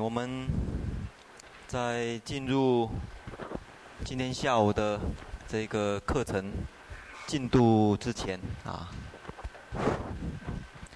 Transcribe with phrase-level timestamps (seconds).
[0.00, 0.48] 我们
[1.68, 2.90] 在进入
[4.04, 4.98] 今天下午的
[5.46, 6.50] 这个课程
[7.26, 8.88] 进度之前啊，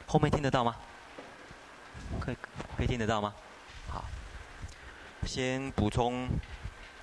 [0.07, 0.75] 后面听得到吗？
[2.19, 2.37] 可以
[2.77, 3.35] 可以听得到吗？
[3.89, 4.05] 好，
[5.27, 6.27] 先补充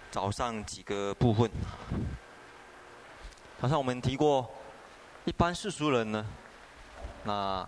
[0.09, 1.49] 早上几个部分。
[3.61, 4.49] 早上我们提过，
[5.25, 6.25] 一般世俗人呢，
[7.23, 7.67] 那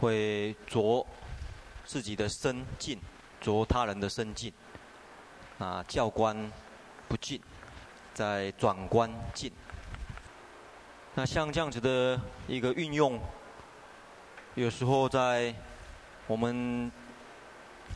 [0.00, 1.04] 会着
[1.90, 2.96] 自己的身进，
[3.40, 4.52] 着他人的身进，
[5.58, 6.48] 啊，教官
[7.08, 7.42] 不进，
[8.14, 9.50] 再转官进。
[11.16, 13.18] 那像这样子的一个运用，
[14.54, 15.52] 有时候在
[16.28, 16.92] 我们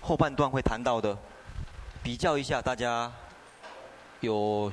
[0.03, 1.17] 后半段会谈到的，
[2.03, 3.13] 比较一下，大家
[4.19, 4.73] 有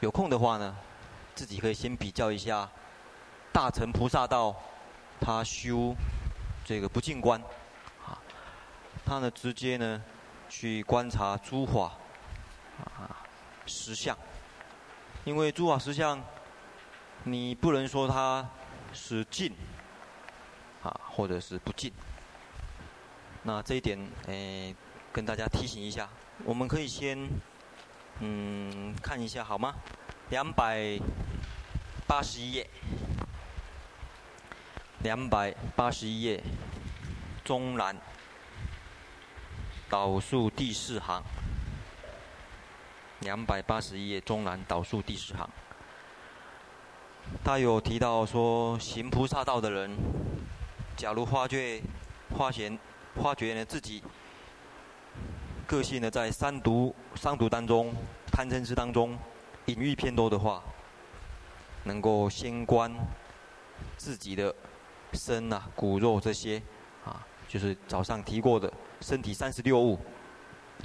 [0.00, 0.74] 有空的话呢，
[1.34, 2.66] 自己可以先比较一下
[3.52, 4.56] 大乘菩萨道，
[5.20, 5.94] 他修
[6.64, 7.38] 这个不净观，
[9.08, 10.04] 他呢直接呢
[10.50, 11.92] 去观察诸法
[12.84, 13.24] 啊
[13.64, 14.14] 实相，
[15.24, 16.22] 因为诸法实相。
[17.24, 18.48] 你不能说它
[18.92, 19.52] 是净
[20.82, 21.92] 啊，或者是不净。
[23.42, 24.74] 那这一点，诶，
[25.12, 26.08] 跟大家提醒一下，
[26.44, 27.18] 我们可以先
[28.20, 29.74] 嗯看一下好吗？
[30.30, 30.98] 两百
[32.06, 32.70] 八十一页，
[35.00, 36.42] 两百八十一页，
[37.44, 37.94] 中南
[39.90, 41.22] 倒数第四行，
[43.20, 45.48] 两百八十页中南倒数第四行。
[47.42, 49.96] 他有提到说，行菩萨道的人，
[50.96, 51.82] 假如发觉、
[52.36, 52.78] 发现、
[53.14, 54.02] 发觉呢自己
[55.66, 57.94] 个性呢在三毒、三毒当中、
[58.30, 59.18] 贪嗔痴当中
[59.66, 60.62] 隐喻偏多的话，
[61.84, 62.94] 能够先观
[63.96, 64.54] 自己的
[65.14, 66.62] 身啊、骨肉这些
[67.06, 68.70] 啊，就是早上提过的
[69.00, 69.98] 身体三十六物，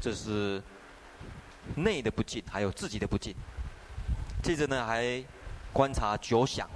[0.02, 0.61] 这是
[1.75, 3.36] 内的不净，还有自己的不净。
[4.42, 5.23] 接着呢还。
[5.73, 6.69] 观察九想，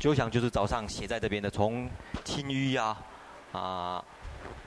[0.00, 1.88] 九想就是早上写在这边的，从
[2.24, 3.00] 轻郁啊、
[3.52, 4.04] 啊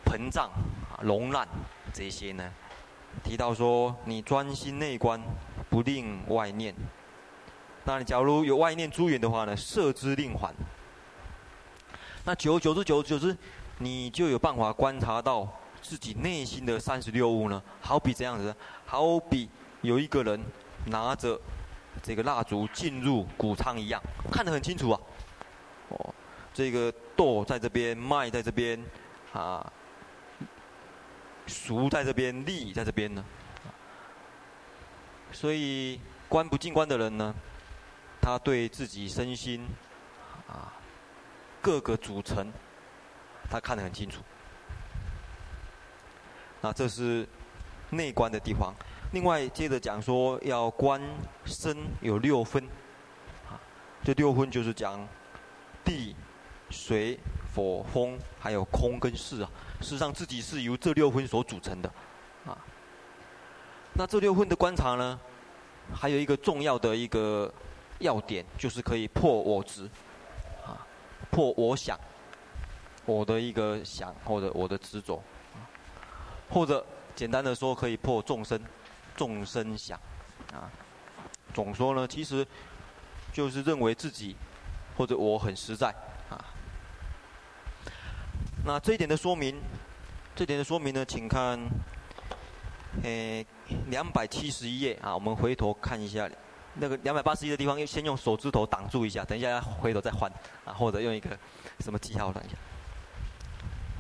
[0.06, 0.50] 膨胀、
[0.90, 1.46] 啊絻烂
[1.94, 2.50] 这些呢，
[3.22, 5.22] 提到说你专心内观，
[5.70, 6.74] 不令外念。
[7.84, 10.56] 那你假如有外念诸缘的话呢，摄之令缓。
[12.24, 13.38] 那久久之久之久之，
[13.80, 15.52] 你就有办法观察到
[15.86, 17.62] 自己内心的三十六物呢。
[17.82, 19.50] 好比这样子，好比
[19.82, 20.44] 有一个人
[20.88, 21.40] 拿着。
[22.04, 25.00] 这个蜡烛进入谷仓一样，看得很清楚啊。
[25.88, 26.14] 哦，
[26.54, 28.78] 这个豆在这边，麦在这边，
[29.32, 29.66] 啊，
[31.48, 33.24] 熟在这边，粒在这边呢。
[35.32, 37.34] 所以观不净观的人呢，
[38.22, 39.66] 他对自己身心
[40.50, 40.74] 啊
[41.62, 42.52] 各个组成，
[43.50, 44.22] 他看得很清楚。
[46.66, 47.28] 那这是
[47.92, 48.74] 内观的地方。
[49.12, 51.00] 另外，接着讲说要观
[51.46, 52.64] 身有六分，
[53.48, 53.54] 啊，
[54.04, 55.08] 这六分就是讲
[55.84, 56.16] 地、
[56.72, 57.20] 水、
[57.54, 59.52] 火、风，还有空跟事啊。
[59.80, 61.92] 事实上，自己是由这六分所组成的，
[62.48, 62.58] 啊。
[63.94, 65.20] 那这六分的观察呢，
[65.94, 67.54] 还有一个重要的一个
[68.00, 69.88] 要点，就是可以破我执，
[70.66, 70.82] 啊，
[71.30, 71.96] 破我想，
[73.06, 75.22] 我的一个想或者我的执着，
[76.50, 76.86] 或者
[77.16, 78.60] 简单的说，可以破众生。
[79.18, 79.98] 众生想，
[80.52, 80.68] 啊，
[81.54, 82.46] 总说呢，其实
[83.32, 84.36] 就是认为自己
[84.98, 85.88] 或者我很实在，
[86.30, 86.36] 啊。
[88.66, 89.58] 那这一点的说明，
[90.36, 91.58] 这点的说明呢，请看，
[93.04, 93.46] 诶，
[93.88, 96.30] 两百七十一页啊，我们回头看一下，
[96.74, 100.30] 那个两百八十一的地方，先用手指头挡住一下，等一下回头再换，
[100.66, 101.30] 啊，或者用一个
[101.80, 102.56] 什么记号等一下。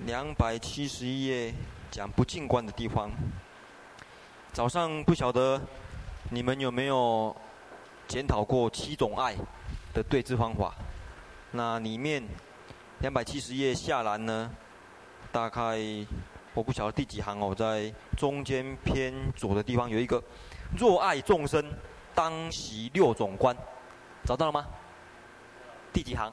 [0.05, 1.53] 两百七十一页
[1.95, 3.09] 讲不净观的地方。
[4.51, 5.61] 早上不晓得
[6.29, 7.33] 你们有没有
[8.05, 9.33] 检讨过七种爱
[9.93, 10.73] 的对治方法？
[11.51, 12.21] 那里面
[12.99, 14.51] 两百七十页下栏呢，
[15.31, 15.79] 大概
[16.53, 20.21] 我不晓得第几行哦，在中间偏左的地方有一个
[20.77, 21.63] “若爱众生，
[22.13, 23.55] 当习六种观”，
[24.25, 24.67] 找到了吗？
[25.93, 26.29] 第几行？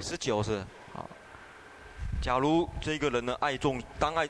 [0.00, 0.62] 十九是
[0.92, 1.08] 好。
[2.20, 4.28] 假如这个人呢爱众，当爱，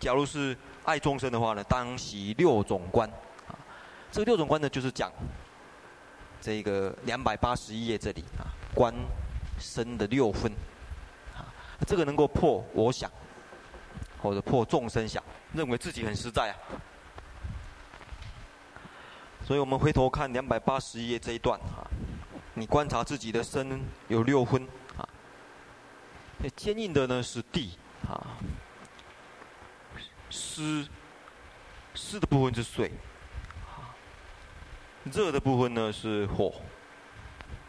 [0.00, 3.06] 假如是爱众生的话呢，当习六种观，
[3.46, 3.52] 啊，
[4.10, 5.12] 这个六种观呢就是讲
[6.40, 8.94] 这个两百八十一页这里啊，观
[9.58, 10.50] 身的六分，
[11.36, 11.44] 啊，
[11.86, 13.10] 这个能够破我想，
[14.22, 15.22] 或者破众生想，
[15.52, 16.56] 认为自己很实在啊。
[19.44, 21.84] 所以我们回头看两百八十一页这一段啊，
[22.54, 23.78] 你观察自己的身
[24.08, 24.66] 有六分。
[26.50, 27.70] 坚硬的呢是地，
[28.08, 28.36] 啊，
[30.30, 30.86] 湿
[31.94, 32.90] 湿的部分是水，
[33.64, 33.90] 啊，
[35.04, 36.54] 热的部分呢是火，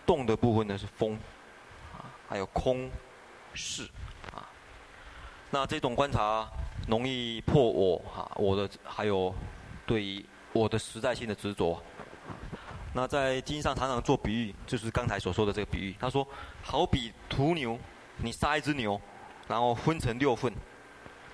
[0.05, 1.15] 动的部分呢是风，
[1.93, 2.89] 啊，还有空
[3.53, 3.83] 是，
[4.33, 4.45] 啊，
[5.49, 6.47] 那这种观察
[6.87, 9.33] 容易破我哈我的还有
[9.85, 11.81] 对于我的实在性的执着。
[12.93, 15.95] 那在经上常常做比喻，就是刚才所说的这个比喻。
[15.99, 16.27] 他说，
[16.63, 17.77] 好比屠牛，
[18.17, 18.99] 你杀一只牛，
[19.47, 20.53] 然后分成六份，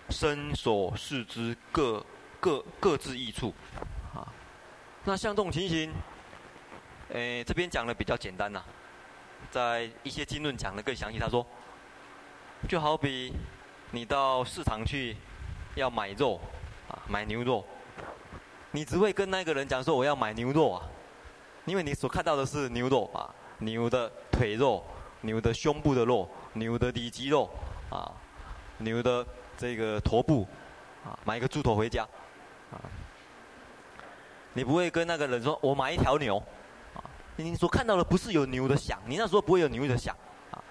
[0.09, 2.05] 身手四肢各
[2.39, 3.53] 各各自一处，
[4.13, 4.27] 啊，
[5.05, 5.93] 那像这种情形，
[7.09, 8.61] 诶，这边讲的比较简单呐，
[9.49, 11.17] 在一些经论讲的更详细。
[11.17, 11.45] 他说，
[12.67, 13.33] 就好比
[13.91, 15.15] 你到市场去
[15.75, 16.39] 要买肉，
[16.89, 17.65] 啊，买牛肉，
[18.71, 20.89] 你只会跟那个人讲说我要买牛肉啊。
[21.65, 24.85] 因为你所看到的是牛肉啊，牛的腿肉、
[25.21, 27.49] 牛的胸部的肉、牛的里脊肉
[27.89, 28.11] 啊，
[28.77, 29.25] 牛的
[29.57, 30.47] 这个驼部
[31.05, 32.03] 啊，买一个猪头回家
[32.71, 32.77] 啊，
[34.53, 36.37] 你不会跟那个人说我买一条牛
[36.95, 37.01] 啊，
[37.35, 40.15] 你所看到的不是有牛的响，你那时候不会有牛的响
[40.51, 40.61] 啊。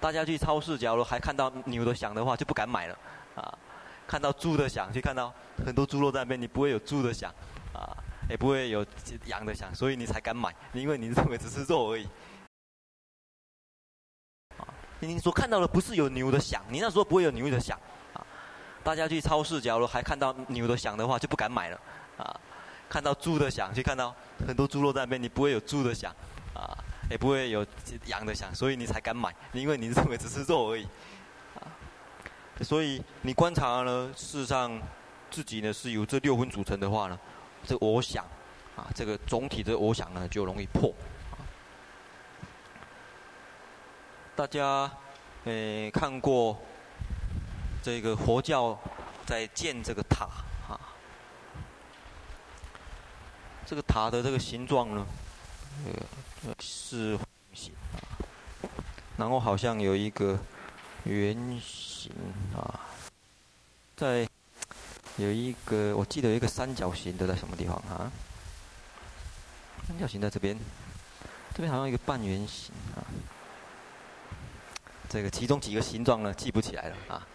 [0.00, 2.98] 大家去超市，假如还看到牛的响的话，就不敢买了
[3.34, 3.58] 啊。
[4.06, 5.32] 看到猪的响，去看到
[5.64, 7.32] 很多猪肉在那边，你不会有猪的响
[7.72, 7.96] 啊。
[8.30, 8.86] 也不会有
[9.26, 12.08] 羊的想，所以你才敢买，因为你认为只是肉而已。
[15.02, 17.78] 啊，你所看到的不是有牛的响，你那时候不会有牛的响。
[18.14, 18.24] 啊，
[18.84, 21.80] 大家去超市，假如还看到牛的响的话，就不敢买了。
[22.18, 22.40] 啊，
[22.88, 24.14] 看到猪的响，去看到
[24.46, 26.14] 很多猪肉在那边，你不会有猪的响。
[26.54, 26.76] 啊，
[27.10, 27.66] 也不会有
[28.06, 30.84] 羊的响，所以你才敢买，因为你认为只是肉而已。
[31.54, 31.64] 啊，
[32.60, 34.78] 所以你观察呢，事实上
[35.30, 37.18] 自己呢是由这六分组成的话呢。
[37.64, 38.24] 这我想，
[38.76, 40.92] 啊，这个总体的我想呢就容易破。
[44.34, 44.90] 大家，
[45.44, 46.58] 诶，看过
[47.82, 48.78] 这个佛教
[49.26, 50.24] 在建这个塔
[50.68, 50.80] 啊，
[53.66, 55.06] 这个塔的这个形状呢，
[56.44, 57.18] 呃，是
[57.52, 57.72] 形，
[59.16, 60.38] 然后好像有一个
[61.04, 62.10] 圆形
[62.56, 62.80] 啊，
[63.96, 64.28] 在。
[65.18, 68.10] 有一个，我记得有一个三角形的在什么地方啊？
[69.86, 70.58] 三角形在这边，
[71.52, 73.04] 这边好像一个半圆形啊。
[75.12, 77.26] 这个其中几个形状呢，记不起来了啊。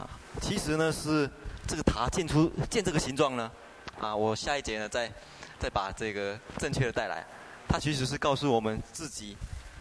[0.00, 0.10] 啊，
[0.40, 1.30] 其实呢是
[1.68, 3.48] 这个塔建出建这个形状呢，
[4.00, 5.08] 啊，我下一节呢再
[5.60, 7.24] 再把这个正确的带来。
[7.68, 9.36] 它其实是告诉我们自己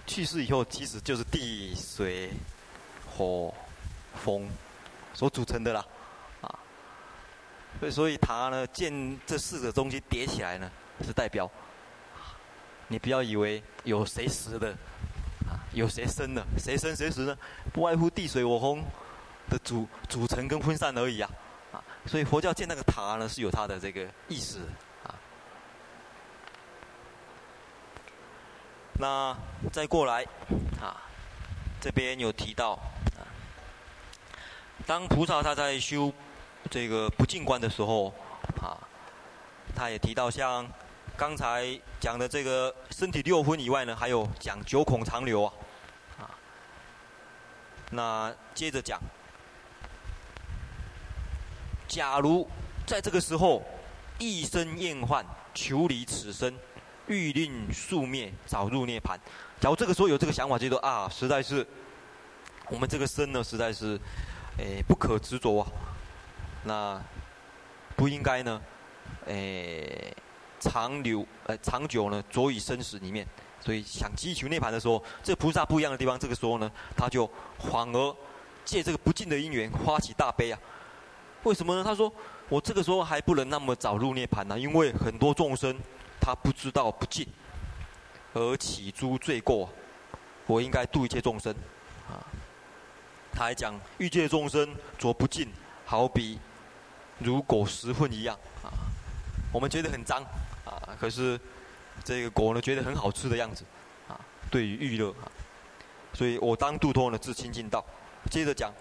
[0.05, 2.29] 去世以后，其实就是地水
[3.09, 3.51] 火
[4.23, 4.47] 风。
[5.15, 5.85] 所组成的啦，
[6.41, 6.59] 啊，
[7.79, 10.71] 所以所以塔呢建这四个东西叠起来呢，
[11.03, 11.49] 是代表，
[12.87, 14.73] 你不要以为有谁死的，
[15.73, 17.37] 有谁生的，谁生谁死呢？
[17.71, 18.83] 不外乎地水火风
[19.49, 21.29] 的组组成跟分散而已啊，
[21.71, 24.59] 啊，所以佛教建那个塔呢是有它的这个意思，
[25.03, 25.15] 啊，
[28.93, 29.37] 那
[29.71, 30.25] 再过来，
[30.81, 31.01] 啊，
[31.79, 32.71] 这边有提到
[33.17, 33.23] 啊。
[34.85, 36.11] 当菩萨他在修
[36.69, 38.13] 这个不净观的时候，
[38.61, 38.75] 啊，
[39.75, 40.67] 他也提到像
[41.15, 45.53] 刚才讲的这个身体六分以外呢，还有讲九孔长流，啊，
[47.91, 48.99] 那接着讲，
[51.87, 52.49] 假如
[52.87, 53.61] 在这个时候
[54.17, 56.51] 一生厌患，求离此生，
[57.07, 59.15] 欲令速灭，早入涅槃。
[59.59, 61.67] 假如这个时候有这个想法，就说啊，实在是
[62.69, 63.99] 我们这个生呢，实在是。
[64.57, 65.71] 诶，不可执着啊！
[66.65, 67.01] 那
[67.95, 68.61] 不应该呢？
[69.25, 70.13] 诶，
[70.59, 73.25] 长留呃长久呢，着于生死里面。
[73.61, 78.15] 所以想积求涅槃的时候，这菩萨不一样的地方，这个时候呢，他就反而
[78.65, 80.59] 借这个不净的因缘，发起大悲啊！
[81.43, 81.83] 为什么呢？
[81.83, 82.11] 他说
[82.49, 85.75] ：“我这个时候还不能那么早入涅槃呢，因为很多众生
[86.19, 87.27] 他不知道不净，
[88.33, 89.69] 而起诸罪过，
[90.45, 91.53] 我应该度一切众生
[92.09, 92.21] 啊。”
[93.33, 95.47] 他还讲欲界众生着不净，
[95.85, 96.39] 好比
[97.17, 98.69] 如果食粪一样啊。
[99.51, 100.23] 我们觉得很脏
[100.63, 101.39] 啊，可是
[102.03, 103.63] 这个果呢，觉得很好吃的样子
[104.07, 104.19] 啊。
[104.49, 105.29] 对于欲乐啊，
[106.13, 107.83] 所以我当度脱呢，至清净道。
[108.29, 108.71] 接着讲，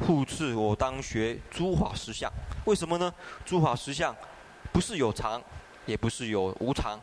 [0.00, 2.30] 复次我当学诸法实相。
[2.64, 3.12] 为什么呢？
[3.44, 4.14] 诸法实相
[4.72, 5.42] 不是有常，
[5.86, 6.98] 也不是有无常，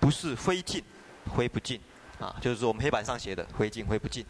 [0.00, 0.82] 不是非尽
[1.36, 1.80] 非不尽
[2.20, 4.24] 啊，就是我们黑板上写的非尽非不尽。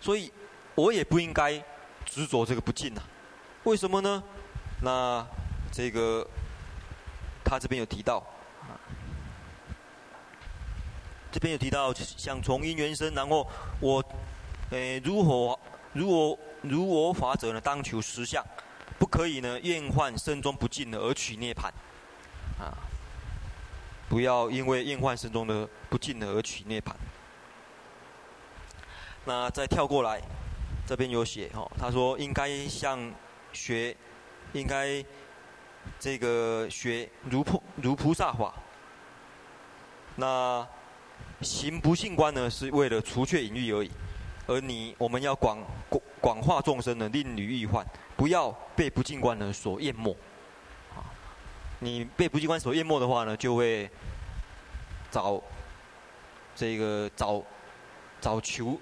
[0.00, 0.32] 所以，
[0.74, 1.62] 我也不应该
[2.04, 3.00] 执着这个不净呐。
[3.64, 4.22] 为什么呢？
[4.80, 5.24] 那
[5.70, 6.26] 这个
[7.52, 8.24] 他这边有提到，
[11.30, 13.46] 这边有提到，想从因缘生，然后
[13.78, 14.02] 我，
[14.70, 15.58] 诶，如何
[15.92, 17.60] 如我如我法者呢？
[17.60, 18.42] 当求实相，
[18.98, 21.66] 不可以呢厌患生中不净而取涅槃，
[22.58, 22.72] 啊，
[24.08, 26.94] 不要因为厌患生中的不净而取涅槃。
[29.26, 30.22] 那再跳过来，
[30.86, 33.12] 这边有写哈，他说应该像
[33.52, 33.94] 学，
[34.54, 35.04] 应该
[35.98, 38.54] 这个学如菩如菩萨法。
[40.16, 40.66] 那
[41.40, 43.90] 行不净观呢，是为了除却淫欲而已。
[44.46, 45.58] 而你我们要广
[45.88, 47.86] 广广化众生呢，令离欲患，
[48.16, 50.10] 不要被不净观呢所淹没。
[50.94, 51.06] 啊，
[51.78, 53.90] 你被不净观所淹没的话呢，就会
[55.10, 55.42] 找
[56.56, 57.42] 这个找
[58.20, 58.78] 找求。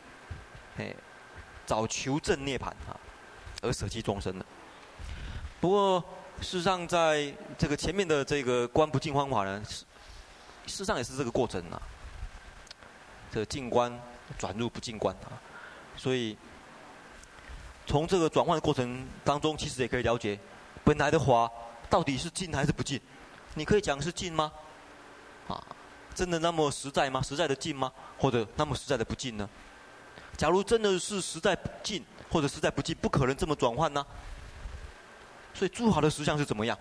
[0.79, 0.95] 哎，
[1.67, 2.99] 找求证涅槃啊，
[3.63, 4.47] 而舍弃众生的。
[5.61, 6.05] 不过，
[6.41, 9.85] 事实上，在这个前面的这个观不净方法呢，事
[10.67, 11.81] 实上也是这个过程啊。
[13.31, 13.93] 这个净观
[14.39, 15.39] 转入不净观啊，
[15.97, 16.37] 所以
[17.87, 20.37] 从这个转换的过程当中，其实也可以了解，
[20.83, 21.49] 本来的话
[21.89, 23.01] 到底是净还是不净？
[23.55, 24.51] 你可以讲是净吗？
[25.47, 25.63] 啊，
[26.15, 27.23] 真的那么实在吗？
[27.23, 27.93] 实在的净吗？
[28.19, 29.49] 或者那么实在的不净呢？
[30.37, 34.05] 假如真的是实在不净，或者实在不净，不可能这么转换呢。
[35.55, 36.79] 所以诸法的实相是怎么样？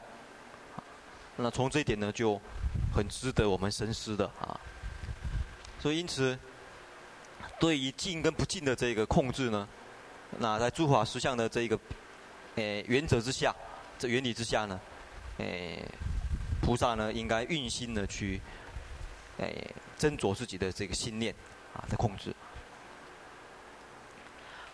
[1.41, 2.39] 那从这一点呢，就
[2.93, 4.59] 很值得我们深思的啊。
[5.79, 6.37] 所以因此，
[7.59, 9.65] 对于净跟不净的这个控制呢，
[10.37, 11.79] 那在诸法实相的这个
[12.55, 13.55] 诶原则之下，
[13.97, 14.77] 这原理之下呢，
[15.37, 15.81] 诶
[16.61, 18.41] 菩萨呢应该运心的去
[19.37, 21.33] 诶斟酌自己的这个心念
[21.73, 22.35] 啊的控制。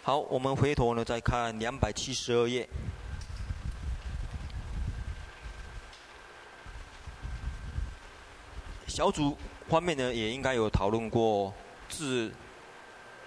[0.01, 2.67] 好，我们回头呢再看两百七十二页。
[8.95, 9.37] 小组
[9.67, 11.53] 方面呢也应该有讨论过
[11.89, 12.31] 治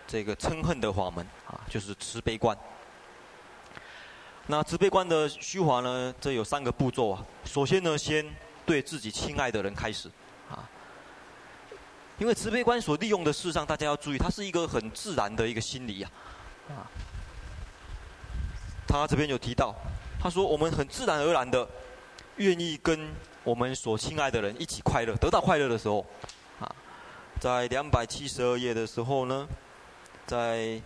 [0.07, 2.57] 这个嗔恨的法门啊，就是慈悲观。
[4.47, 7.23] 那慈悲观的修法呢，这有三个步骤啊。
[7.45, 8.25] 首先呢，先
[8.65, 10.11] 对自己亲爱的人开始
[10.51, 10.65] 啊，
[12.17, 16.11] 因为慈悲观所利用的事上，大家要注意，它是一个很自然的一个心理啊。
[16.71, 16.89] 啊，
[18.87, 19.75] 他这边有提到，
[20.19, 21.69] 他说我们很自然而然的
[22.37, 23.07] 愿意跟
[23.49, 26.05] 我们所亲爱的人一起快乐，得到快乐的时候，
[26.61, 26.69] 啊，
[27.41, 29.49] 在两百七十二页的时候呢，
[30.27, 30.79] 在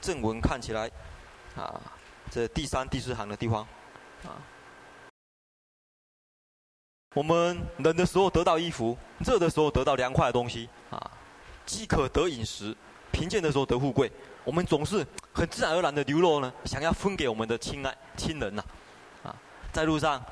[0.00, 0.90] 正文看起来，
[1.54, 1.78] 啊，
[2.30, 3.66] 这第三、第四行的地方，
[4.24, 4.40] 啊，
[7.14, 11.10] 我们冷的时候得到衣服，热的时候得到凉快的东西，啊，
[11.66, 12.74] 饥渴得饮食，
[13.12, 14.10] 贫贱的时候得富贵。
[14.42, 18.64] 我们总是很自然而然的流露呢，想要分给我们的亲爱亲人呐，
[19.22, 19.36] 啊，
[19.70, 20.24] 在路上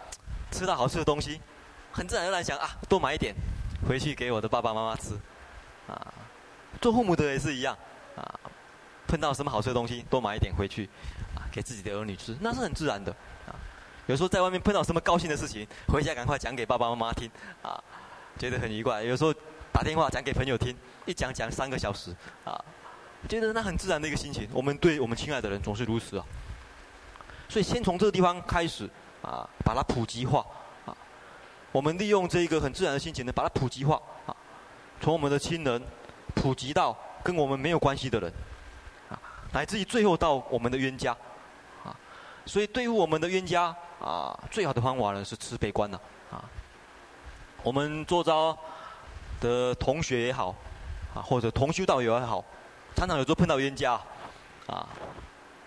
[0.51, 1.39] 吃到好吃的东西，
[1.95, 3.33] 很自然而然想啊，多买一点
[3.89, 5.15] 回去给我的爸爸妈妈吃，
[5.87, 6.13] 啊，
[6.81, 7.79] 做父母的也是一样，
[8.17, 8.41] 啊，
[9.07, 10.91] 碰到什么好吃的东西，多买一点回去，
[11.37, 13.13] 啊，给自己的儿女吃，那是很自然的，
[13.47, 13.55] 啊，
[14.07, 17.31] 有时候在外面碰到什么高兴的事情，回家赶快讲给爸爸妈妈听，
[17.63, 17.81] 啊，
[18.39, 19.01] 觉得很愉快。
[19.05, 19.33] 有时候
[19.73, 22.61] 打电话讲给朋友听，一讲讲三个小时，啊。
[23.27, 26.27] 觉得那很自然的一个心情，我们对我们亲爱的人总是如此啊。
[27.49, 28.85] 所以先从这个地方开始
[29.23, 30.45] 啊，把它普及化。
[31.75, 34.37] 我们利用这一个很自然的心情呢，把它普及化啊。
[35.01, 35.83] 从我们的亲人
[36.33, 38.33] 普及到跟我们没有关系的人
[39.11, 39.19] 啊，
[39.53, 41.11] 乃至于最后到我们的冤家
[41.85, 41.91] 啊。
[42.47, 45.99] 所以对于我们的冤家啊，最好的方法呢是慈悲观呐
[46.31, 46.45] 啊。
[47.65, 48.57] 我们做招
[49.41, 50.55] 的同学也好
[51.13, 52.45] 啊，或者同修道友也好。
[52.95, 54.01] 常常有时候碰到冤家，
[54.69, 54.87] 啊，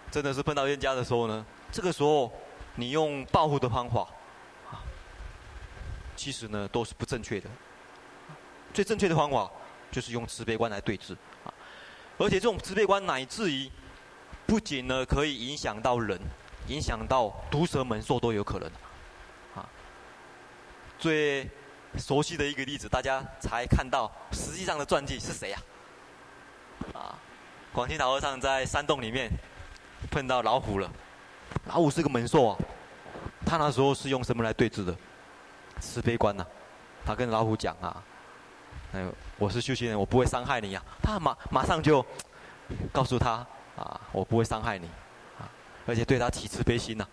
[0.10, 2.32] 真的是碰到冤家的时候呢，这个时候
[2.76, 4.08] 你用报复的方法，
[6.18, 7.50] 其实呢都是不正确的。
[8.74, 9.50] 最正确的方法
[9.90, 11.14] 就是用慈悲观来对治，
[11.46, 11.54] 啊，
[12.18, 13.72] 而且这种慈悲观乃至于
[14.46, 16.20] 不仅呢可以影响到人，
[16.68, 18.70] 影响到毒蛇猛兽都有可能，
[19.56, 19.68] 啊，
[21.00, 21.50] 最
[21.98, 25.60] 熟悉的一个例子，大家才看到实际上的传记是谁呀？
[26.94, 27.18] 啊，
[27.72, 29.32] 广钦老和尚在山洞里面
[30.12, 30.92] 碰到老虎了，
[31.66, 32.58] 老虎是个猛兽啊，
[33.46, 34.96] 他那时候是用什么来对治的？
[35.80, 36.46] 慈悲观呐、
[37.06, 38.04] 他跟老虎讲啊，
[38.94, 39.06] 哎，
[39.38, 42.06] 我是修行人，我不会伤害你呀、他马马上就
[42.92, 44.88] 告诉他啊，我不会伤害你，
[45.40, 45.50] 啊，
[45.86, 47.08] 而且对他起慈悲心呐、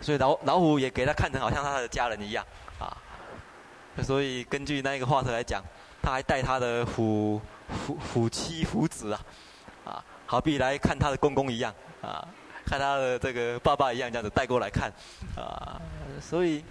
[0.00, 2.44] 所以老老虎也给他看成好像他的家人一样
[2.78, 2.96] 啊，
[4.02, 5.62] 所以根据那个话头来讲，
[6.02, 7.40] 他还带他的虎。
[7.84, 9.20] 虎虎妻虎子啊，
[9.84, 12.24] 啊，好比来看他的公公一样啊，
[12.64, 14.88] 看他的这个爸爸一样，这样子带过来看
[15.36, 15.82] 啊，
[16.20, 16.64] 所以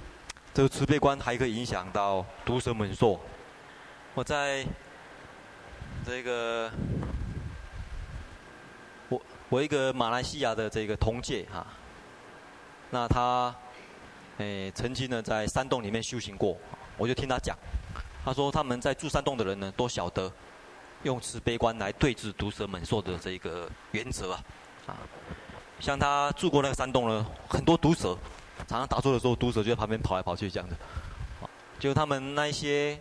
[0.55, 3.19] 这个慈悲观还可以影响到毒蛇猛兽。
[4.13, 4.65] 我在
[6.05, 6.71] 这个
[9.09, 11.67] 我我一个马来西亚的这个同届哈，
[12.89, 13.53] 那他
[14.37, 16.57] 诶曾经呢在山洞里面修行过，
[16.97, 17.53] 我就听他讲，
[18.23, 20.31] 他说他们在住山洞的人呢都晓得
[21.03, 24.43] 用慈悲观来对治毒蛇猛兽的这个原则啊，
[24.87, 24.95] 啊，
[25.81, 28.17] 像他住过那个山洞呢，很多毒蛇，
[28.67, 30.75] 常常打坐的时候毒蛇就在旁边跑来跑去这样的，
[31.79, 32.99] 就他们那一些。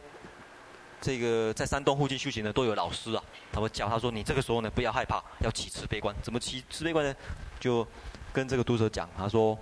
[1.01, 6.17] 这个在山洞附近修行的都有老师啊，他会教他说：“你这个时候呢，不要害怕，要起慈悲观。
[6.23, 7.15] 怎么起慈悲观呢？
[7.61, 7.87] 就
[8.33, 9.59] 跟这个毒蛇讲，他说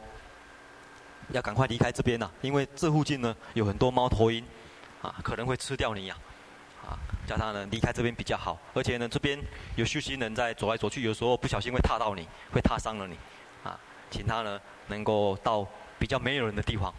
[1.32, 4.44] 要赶快离开这边呐、啊，因为这附近呢有很多猫头鹰
[5.02, 6.16] 啊，可能会吃掉你呀、
[6.85, 6.94] 啊，
[7.26, 8.56] 叫他呢离开这边比较好。
[8.73, 9.37] 而且呢，这边
[9.75, 13.16] 有修行人在走来走去，有时候不小心会踏到你，会踏伤了你，
[13.64, 13.76] 啊，
[14.12, 15.66] 请他呢能够到
[16.02, 16.92] 比较没有人的地方。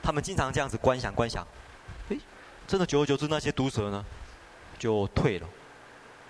[0.00, 1.44] 他们经常这样子观想观想。”
[2.68, 4.04] 真的，久而久之，那些毒蛇呢，
[4.78, 5.48] 就退了。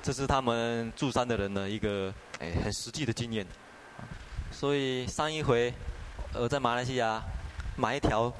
[0.03, 3.47] 这是他们住山的人的一个哎很实际的经验。
[4.51, 5.75] 所以上一回，
[6.33, 7.23] 我在马来西亚
[7.77, 8.33] 买一条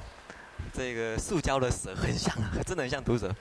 [0.73, 3.31] 这个塑胶的蛇，很像，真的很像毒蛇。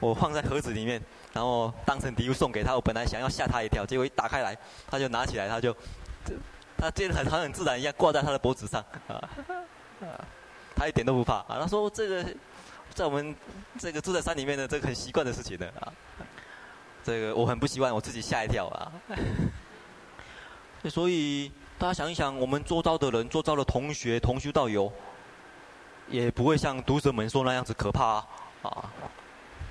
[0.00, 1.00] 我放在盒子里面，
[1.32, 2.74] 然后当成礼物送给他。
[2.74, 4.56] 我本来想要吓他一跳，结果一打开来，
[4.88, 5.74] 他就拿起来，他就，
[6.78, 9.28] 他接得很很很自然一样挂在他的脖子上啊，
[10.74, 11.58] 他一点都不怕啊。
[11.60, 12.24] 他说这个。
[12.94, 13.34] 在我们
[13.78, 15.92] 这个住在山里面的这个很习惯的事情的啊，
[17.04, 18.90] 这个我很不习惯，我自己吓一跳啊。
[20.88, 24.90] 所以大家想一想，我们周遭的人、周遭的同学、同修道友，
[26.08, 28.26] 也不会像毒蛇们说那样子可怕啊。
[28.62, 28.90] 啊，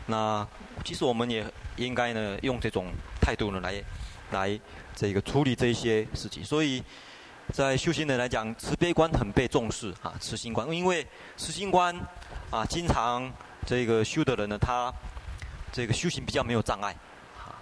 [0.06, 0.48] 那
[0.84, 1.44] 其实我们也
[1.78, 3.84] 应该呢，用这种态度呢来
[4.32, 4.60] 来
[4.96, 6.44] 这个处理这一些事情。
[6.44, 6.84] 所以
[7.54, 11.06] 在修行人来讲，慈悲观很被重视啊，慈心观，因为
[11.38, 11.96] 慈心观。
[12.52, 13.30] 啊，经常
[13.66, 14.94] 这个修的人呢，他
[15.74, 16.96] 这个修行比较没有障碍，
[17.40, 17.58] 啊，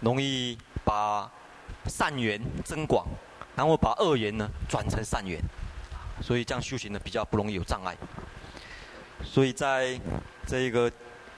[0.00, 1.28] 容易把
[1.86, 3.06] 善缘增广，
[3.56, 5.40] 然后把恶缘呢转成善缘，
[6.22, 7.96] 所以这样修行呢比较不容易有障碍。
[9.24, 9.98] 所以在
[10.46, 10.92] 这个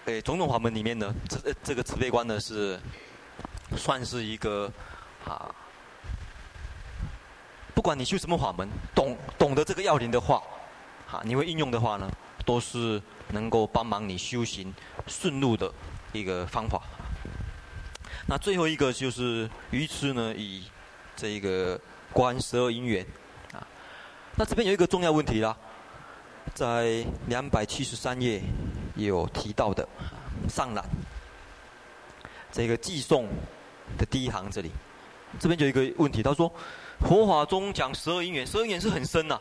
[0.06, 2.78] 诶种种法门里面呢，这这个慈悲观呢是
[3.76, 4.70] 算是一个
[5.24, 5.54] 啊，
[7.74, 10.42] 不管你修什么法门，懂懂得这个要领的话，
[11.10, 12.10] 啊，你会应用的话呢，
[12.44, 14.72] 都是能够帮忙你修行
[15.06, 15.72] 顺路的
[16.12, 16.82] 一个方法。
[18.26, 20.64] 那最后一个就是愚痴呢，以
[21.16, 21.80] 这个
[22.12, 23.04] 观十二因缘
[23.52, 23.66] 啊。
[24.36, 25.56] 那这边有一个重要问题啦，
[26.54, 28.42] 在两百七十三页
[28.94, 29.86] 有提到的
[30.48, 30.84] 上栏
[32.52, 33.28] 这个寄送
[33.98, 34.70] 的第一行这里，
[35.38, 36.52] 这边就有一个问题，他说
[37.00, 39.40] 佛法中讲十二因缘，十二因缘是很深呐、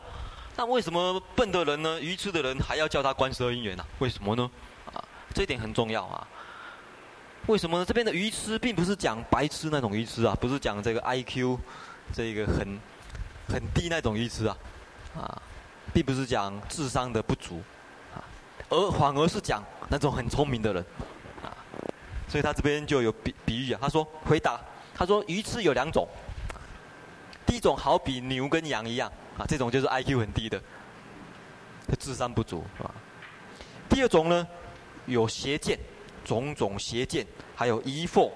[0.56, 2.00] 那为什么笨的人呢？
[2.00, 3.84] 愚痴的人还要叫他观十二因缘呢？
[3.98, 4.50] 为什么呢？
[4.92, 5.02] 啊，
[5.34, 6.26] 这一点很重要啊。
[7.46, 7.84] 为什么呢？
[7.84, 11.58] 这边的愚痴并不是讲白痴那种愚痴啊，不是讲这个 IQ
[12.12, 12.78] 这个很
[13.48, 14.56] 很低那种愚痴啊，
[15.16, 15.42] 啊，
[15.92, 17.60] 并不是讲智商的不足，
[18.14, 18.22] 啊，
[18.68, 20.84] 而反而是讲那种很聪明的人，
[22.32, 23.78] 所以他这边就有比比喻啊。
[23.82, 24.58] 他说回答，
[24.94, 26.08] 他说愚痴有两种，
[27.44, 29.12] 第一种好比牛跟羊一样。
[29.36, 30.58] 啊，这种就是 IQ 很低的，
[31.86, 32.94] 他智商不足，是吧？
[33.90, 34.48] 第二种呢，
[35.04, 35.78] 有邪见，
[36.24, 38.30] 种种邪见，还有疑惑。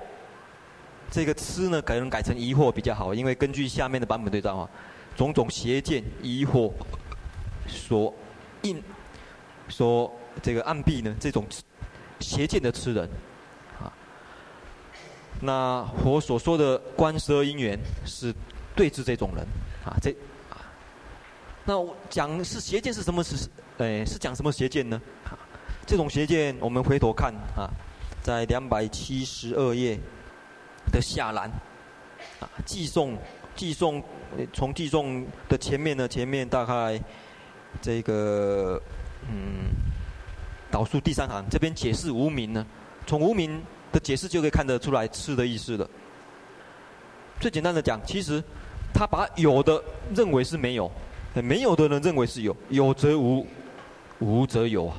[1.11, 4.69] 这个“痴”呢，可能改成疑惑比较好，因为根据下面的版本对照啊，
[5.17, 6.71] 种种邪见、疑惑
[7.67, 8.13] 所
[8.63, 8.83] 应
[9.69, 11.47] 所这个暗蔽呢，这种
[12.21, 13.09] 邪见的痴人，
[15.41, 18.35] 那我所说的观十二因缘是
[18.75, 19.47] 对治这种人，
[19.85, 20.11] 啊，这
[20.51, 20.65] 啊。
[21.65, 23.23] 那我讲是邪见是什么？
[23.23, 25.01] 是，哎，是讲什么邪见呢？
[25.25, 25.37] 啊
[25.87, 27.71] 这种邪见，我们回头看啊，
[28.21, 29.97] 在两百七十二页
[30.91, 31.49] 的下栏，
[32.41, 33.17] 啊，寄送
[33.55, 34.03] 寄送，
[34.53, 37.01] 从寄送的前面呢，前面大概
[37.81, 38.83] 这个，
[39.31, 39.71] 嗯，
[40.73, 42.67] 倒数第三行，这边解释无名呢，
[43.07, 43.63] 从无名
[43.97, 45.89] 的解释就可以看得出来吃的意思了。
[47.41, 48.45] 最简单的讲，其实
[48.93, 49.83] 他把有的
[50.15, 50.91] 认为是没有。
[51.35, 53.47] 没有的人认为是有，有则无，
[54.21, 54.97] 无则有啊。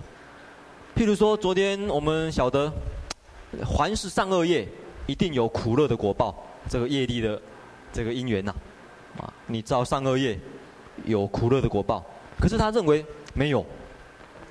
[0.96, 2.72] 譬如说，昨天我们晓得，
[3.76, 4.68] 凡是善恶业，
[5.06, 6.36] 一定有苦乐的果报，
[6.68, 7.40] 这个业力的
[7.92, 8.54] 这个因缘呐，
[9.20, 10.40] 啊，你造善恶业，
[11.06, 12.04] 有苦乐的果报。
[12.40, 13.66] 可是他认为没有，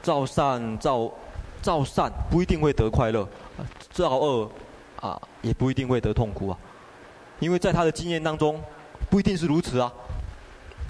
[0.03, 1.09] 造善造
[1.63, 3.29] 造善不一定会得快乐，
[3.91, 4.51] 造恶
[5.01, 6.59] 啊也不一定会得痛苦啊，
[7.41, 8.63] 因为在他的经验当中，
[9.11, 9.93] 不一定是如此啊，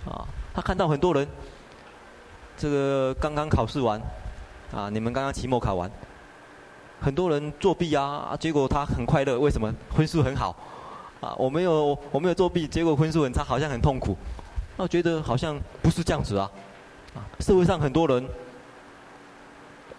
[0.04, 0.26] 啊。
[0.54, 1.28] 他看到很多人，
[2.56, 4.00] 这个刚刚考试完，
[4.72, 5.90] 啊，你们刚刚期末考完，
[7.00, 9.72] 很多人作弊啊，结果他很快乐，为什么？
[9.90, 10.56] 分数很好。
[11.20, 14.16] 啊，我没有我没有作弊，结果分数很差，好像很痛苦。
[14.76, 16.50] 那我觉得好像不是这样子啊。
[17.14, 18.28] 啊，社会上很多人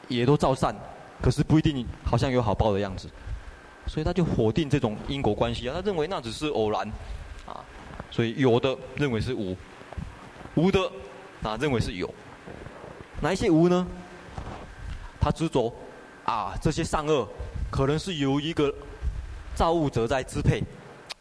[0.08, 0.76] 也都造善，
[1.22, 3.10] 可是不一定好像有好报的样子。
[3.88, 6.86] 所以他就否定这种因果关系啊，他认为那只是偶然。
[7.46, 7.64] 啊，
[8.12, 9.56] 所以有的认为是无，
[10.56, 10.80] 无的
[11.42, 12.14] 啊认为是有。
[13.22, 13.88] 哪一些无呢？
[15.20, 15.74] 他执着
[16.26, 17.28] 啊，这些善恶
[17.72, 18.74] 可能是由一个
[19.56, 20.62] 造物者在支配，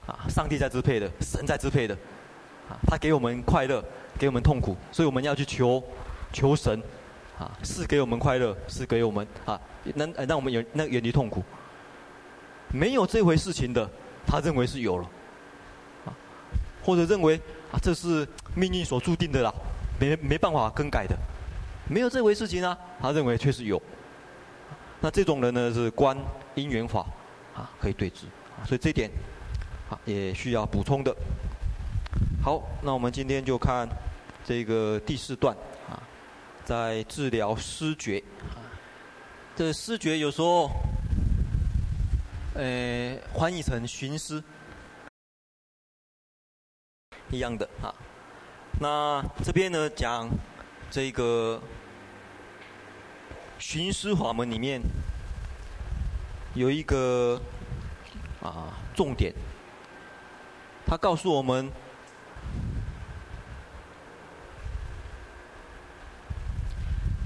[0.07, 1.95] 啊，上帝在支配的，神在支配的，
[2.69, 3.83] 啊，他给我们快乐，
[4.19, 5.83] 给我们痛苦，所以我们要去求
[6.33, 6.83] 求神，
[7.39, 9.61] 啊，是给我们快乐，是给我们啊，
[9.95, 11.43] 能让我们远那远离痛苦。
[12.73, 13.89] 没有这回事情的，
[14.27, 15.09] 他认为是有了，
[16.07, 16.13] 啊，
[16.83, 17.37] 或者认为
[17.71, 19.53] 啊，这是命运所注定的啦，
[20.01, 21.17] 没没办法更改的。
[21.89, 23.81] 没有这回事情啊，他认为确实有。
[25.01, 26.17] 那这种人呢，是观
[26.55, 27.07] 因缘法
[27.55, 28.27] 啊，可以对治，
[28.65, 29.11] 所以这点
[29.91, 31.15] 啊也需要补充的。
[32.43, 33.89] 好，那我们今天就看
[34.45, 35.55] 这个第四段
[35.89, 36.03] 啊，
[36.67, 38.23] 在治疗失觉。
[39.55, 40.71] 这失觉有时候，
[42.53, 44.45] 呃，翻译成寻思
[47.31, 47.89] 一样的啊。
[48.79, 50.29] 那这边呢讲。
[50.89, 51.61] 这个
[53.59, 54.81] 寻思法门里面
[56.55, 57.39] 有一个
[58.41, 59.35] 啊重点，
[60.87, 61.69] 他告诉我们，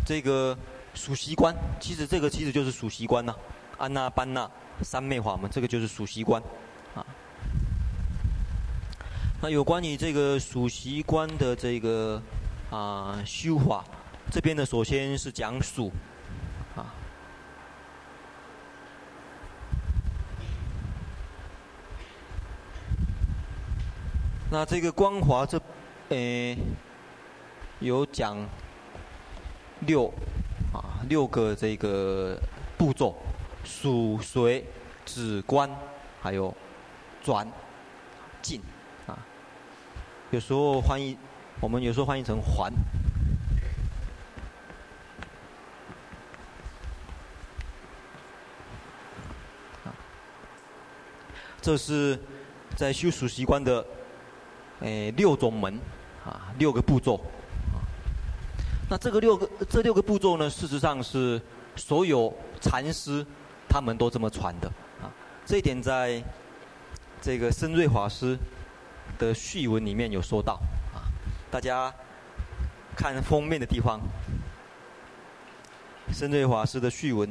[0.04, 0.56] 这个
[0.94, 3.34] 数息观，其实这个其实就是数息观呐，
[3.78, 4.50] 安那班那
[4.82, 6.42] 三昧法门，这个就是数息观
[6.94, 7.04] 啊。
[9.42, 12.22] 那有关于这个数息观的这个。
[12.70, 13.84] 啊，修法
[14.30, 15.90] 这边呢，首先是讲数
[16.76, 16.86] 啊。
[24.48, 25.60] 那这个光华这，
[26.10, 26.56] 诶，
[27.80, 28.36] 有讲
[29.86, 30.12] 六
[30.72, 32.38] 啊六个这个
[32.76, 33.14] 步骤，
[33.64, 34.64] 数随
[35.04, 35.70] 止观，
[36.20, 36.54] 还有
[37.22, 37.46] 转
[38.40, 38.60] 进
[39.06, 39.18] 啊。
[40.30, 41.16] 有时候翻译。
[41.62, 42.72] 我们有时候翻译成“还”，
[51.60, 52.18] 这是
[52.76, 53.84] 在修数习观的
[54.80, 55.78] 诶六种门
[56.24, 57.20] 啊，六个步骤。
[58.90, 61.40] 那这个六个这六个步骤呢，事实上是
[61.76, 63.24] 所有禅师
[63.68, 64.66] 他们都这么传的
[65.00, 65.07] 啊。
[65.46, 66.20] 这一点在
[67.22, 68.37] 这个深瑞法师
[69.16, 70.55] 的序文里面有说到
[70.92, 71.07] 啊。
[71.53, 71.94] 大家
[72.96, 74.00] 看封面的地方，
[76.12, 77.31] 深瑞法师的序文，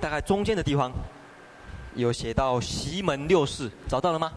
[0.00, 0.92] 大概中间的地方
[1.98, 4.32] 有写到西门六事，找到了吗？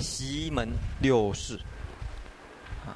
[0.00, 0.68] 西门
[1.00, 1.56] 六事，
[2.84, 2.90] 啊，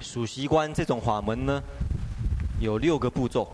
[0.00, 1.62] 数息观这种法门呢？
[2.60, 3.50] 有六个步骤，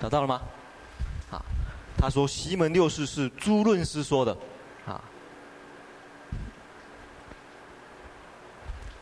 [0.00, 0.42] 找到了吗？
[1.30, 1.40] 啊，
[1.96, 4.36] 他说西门六事是朱论师说的，
[4.86, 5.00] 啊，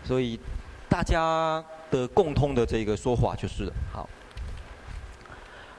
[0.05, 0.39] 所以
[0.87, 4.09] 大家的共通的这个说法就是好。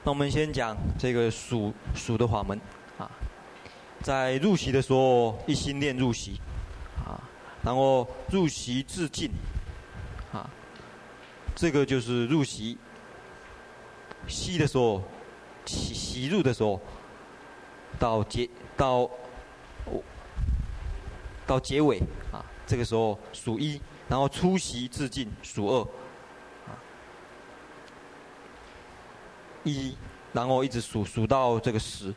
[0.02, 2.60] 那我们先讲这个数数的法门，
[2.98, 3.10] 啊，
[4.02, 6.40] 在入席的时候一心念入席，
[7.04, 7.20] 啊，
[7.62, 9.30] 然后入息至尽。
[11.56, 12.78] 这个就是入席，
[14.26, 15.02] 息的时候，
[15.66, 16.80] 息息入的时候，
[17.98, 19.10] 到结到，
[21.46, 21.98] 到结尾
[22.32, 25.86] 啊，这个时候数一，然后出息至尽数二，
[29.64, 29.96] 一，
[30.32, 32.14] 然后一直数数到这个十。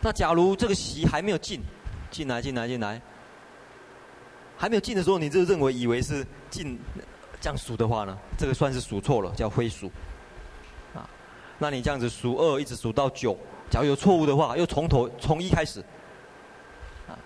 [0.00, 1.60] 那假如这个息还没有进，
[2.10, 3.00] 进来进来进来。
[4.56, 6.78] 还没有进的时候，你就认为以为是进
[7.40, 9.90] 这样数的话呢，这个算是数错了，叫非数。
[10.94, 11.08] 啊，
[11.58, 13.36] 那你这样子数二一直数到九，
[13.68, 15.80] 假如有错误的话，又从头从一开始。
[17.08, 17.18] 啊，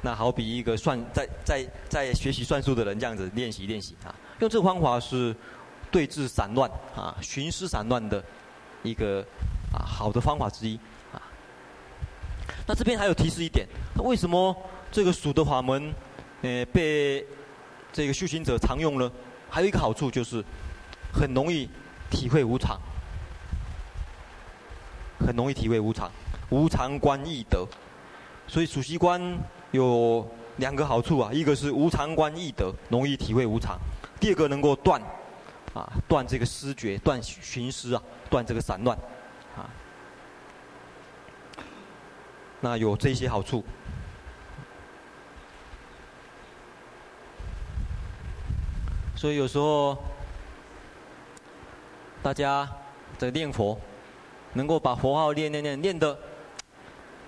[0.00, 5.34] 那好比一个算在在在学习算术的人这样子练习练习啊，用这个方法是
[5.90, 8.22] 对治散乱啊、寻思散乱的
[8.82, 9.24] 一个
[9.72, 10.78] 啊好的方法之一
[11.12, 11.22] 啊。
[12.66, 14.56] 那这边还有提示一点，那为什么
[14.90, 15.94] 这个数的法门？
[16.42, 17.26] 呃，被
[17.92, 19.10] 这个修行者常用呢，
[19.50, 20.44] 还有一个好处就是，
[21.12, 21.68] 很容易
[22.10, 22.78] 体会无常。
[25.18, 26.08] 很容易体会无常。
[26.50, 27.66] 无常观易得，
[28.46, 29.20] 所以数息观
[29.72, 30.26] 有
[30.58, 33.76] 两个好处啊，一个是无常观易得，容易体会无常；
[34.20, 35.02] 第二个能够断，
[35.74, 38.96] 啊，断这个思觉，断寻思啊，断这个散乱，
[39.56, 39.68] 啊，
[42.60, 43.64] 那有这些好处。
[49.16, 49.96] 所以有时候
[52.22, 52.68] 大家
[53.16, 53.78] 在念佛，
[54.52, 56.18] 能够把佛号念念念念的。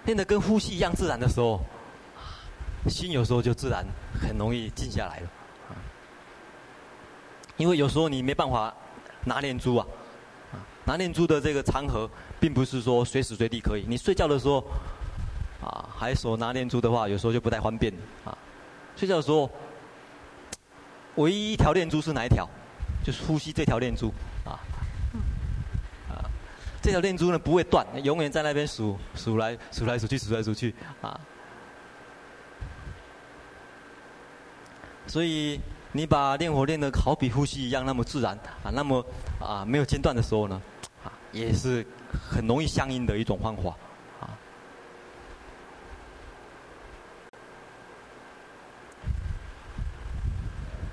[0.06, 1.60] 练的跟呼吸一样自然的时候，
[2.88, 3.84] 心有时候就自然
[4.18, 5.30] 很容易静下来了。
[7.60, 8.74] 因为有时候你没办法
[9.24, 9.86] 拿念珠啊，
[10.86, 12.08] 拿念珠的这个场合，
[12.40, 13.84] 并不是说随时随地可以。
[13.86, 14.64] 你睡觉的时候，
[15.62, 17.92] 啊，还手拿念珠的话，有时候就不太方便
[18.24, 18.36] 啊。
[18.96, 19.50] 睡觉的时候，
[21.16, 22.48] 唯一一条念珠是哪一条？
[23.04, 24.10] 就是呼吸这条念珠
[24.46, 24.58] 啊。
[26.80, 31.20] 这条念珠呢，不会断，永远在那边数数来数来数去数来数去啊。
[35.06, 35.60] 所以
[35.92, 39.04] 你把练火练得好比呼吸一样那么自然啊，那么
[39.40, 40.60] 啊没有间断的时候呢，
[41.04, 43.74] 啊也是很容易相应的一种方法
[44.20, 44.30] 啊。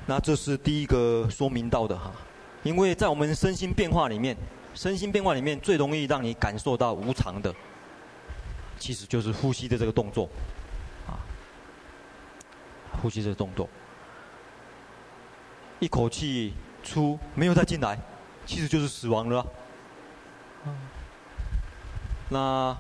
[0.06, 2.12] 那这是第一个说明到的哈，
[2.64, 4.36] 因为在我们身心变化里面。
[4.74, 7.52] 身心变化里面最容易让你感受到无常的，
[8.78, 10.30] 其实就是呼吸的这个动作，
[11.08, 11.18] 啊，
[13.02, 13.68] 呼吸这个动作，
[15.80, 17.98] 一口气出没有再进来，
[18.46, 19.46] 其实就是死亡了。
[22.30, 22.76] 那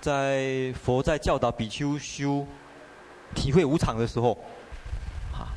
[0.00, 2.46] 在佛在教导比丘修
[3.34, 4.32] 体会无常的时候，
[5.32, 5.52] 啊，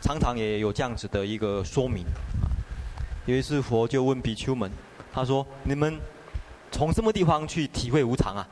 [0.00, 2.04] 常常也有这样子的一个说明。
[3.26, 4.72] 有一次，佛就问比丘们
[5.12, 6.00] ：“他说，你们
[6.72, 8.48] 从什么地方去体会无常啊？”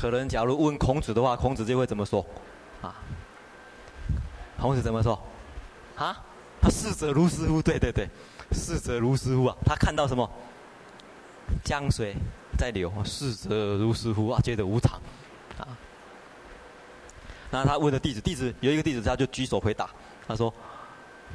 [0.00, 2.24] 可能假如问孔子的话，孔子就会怎么说？
[4.60, 4.62] 啊？
[4.62, 5.18] 孔子怎么说？
[5.96, 6.16] 啊？
[6.60, 8.08] 他逝者如斯夫，对对对，
[8.52, 9.56] 逝者如斯夫啊！
[9.64, 10.28] 他看到什么？
[11.64, 12.14] 江水
[12.58, 15.00] 在流，逝者如斯夫啊，觉得无常
[15.58, 15.66] 啊。
[17.50, 19.88] 那他问的弟子，弟子有一个弟子，他就举手回答，
[20.28, 20.52] 他说。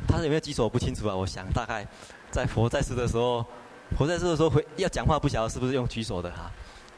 [0.09, 1.15] 他有没有举手不清楚啊？
[1.15, 1.87] 我想大概
[2.29, 3.45] 在佛在世的时候，
[3.97, 6.51] 佛在世的时候回要讲话不晓得是不是用举手的哈？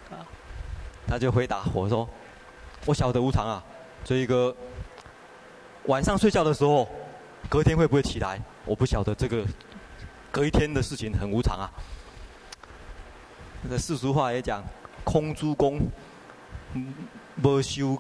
[0.10, 0.26] 啊，
[1.08, 2.10] 他就回答佛说
[2.86, 3.64] ：“我晓得无常啊，
[4.04, 4.54] 这一个
[5.88, 6.88] 晚上睡觉的时候，
[7.50, 8.40] 隔天会不会起来？
[8.66, 9.46] 我不晓得这个
[10.32, 11.72] 隔一天的事情很无常啊。”
[13.64, 14.64] 那个世俗话也讲
[15.04, 15.80] ：“空诸公，
[17.44, 17.96] 无修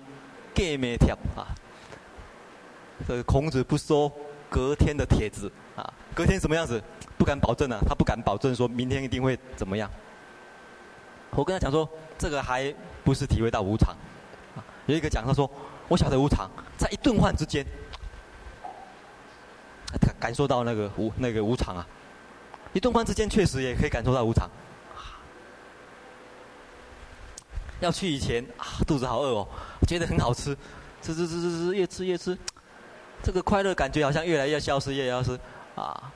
[0.53, 1.49] 过没贴啊。”
[3.07, 4.11] 这个孔子不说。
[4.49, 5.83] 隔天的帖子啊，
[6.15, 6.81] 隔天什么样子？
[7.17, 9.91] 不敢保证啊，他不敢保证说明天一定会怎么样。
[11.31, 12.73] 我跟他讲说，这个还
[13.03, 13.93] 不是体会到无常。
[14.85, 15.51] 有一个讲他说，
[15.87, 17.65] 我晓得无常，在一顿饭之间，
[20.19, 21.85] 感受到那个无那个无常啊。
[22.73, 24.49] 一顿饭之间确实也可以感受到无常。
[27.79, 29.47] 要去以前啊，肚子好饿哦，
[29.87, 30.55] 觉得很好吃，
[31.01, 32.37] 吃吃吃吃吃，越吃越吃。
[33.23, 35.39] 这个快乐感觉好像越来越消失，越消失，
[35.75, 36.11] 啊！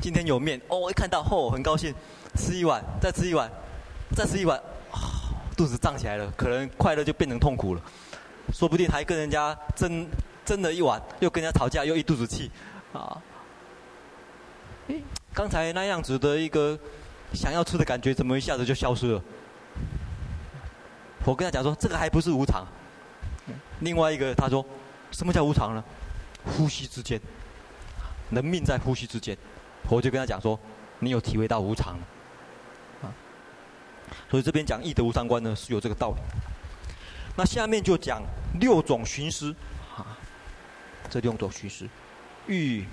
[0.00, 1.94] 今天有面，哦，一看到，哦，很高兴，
[2.34, 3.50] 吃一碗，再吃一碗，
[4.16, 4.60] 再吃一碗，
[5.56, 7.82] 肚子胀起来了，可能快乐就变成痛苦了，
[8.52, 10.06] 说不定还跟人家争
[10.44, 12.50] 争了一晚，又跟人家吵架，又一肚子气，
[12.92, 13.20] 啊！
[14.88, 16.78] 诶，刚才那样子的一个
[17.32, 19.22] 想要吃的感觉，怎么一下子就消失了？
[21.24, 22.66] 我跟他讲说，这个还不是无常。
[23.80, 24.64] 另外一个他说，
[25.10, 25.84] 什么叫无常呢？
[26.44, 27.20] 呼吸之间，
[28.30, 29.36] 人命在呼吸之间，
[29.88, 30.58] 我就跟他讲说，
[30.98, 31.98] 你有体会到无常，
[33.02, 33.12] 啊，
[34.30, 36.16] 所以这边讲易得无常观呢是有这个道理。
[37.40, 38.22] 那下面就讲
[38.60, 39.56] 六种寻思，
[39.96, 40.14] 啊，
[41.08, 41.88] 这六种寻思，
[42.46, 42.84] 欲、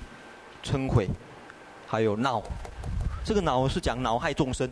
[0.64, 1.06] 嗔、恚，
[1.86, 2.42] 还有恼，
[3.26, 4.72] 这个恼是讲恼害众生。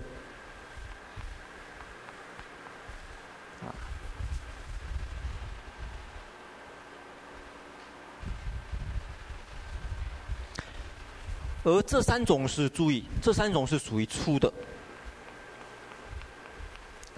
[11.65, 14.49] 而这三种是注意，这三种是属于粗的，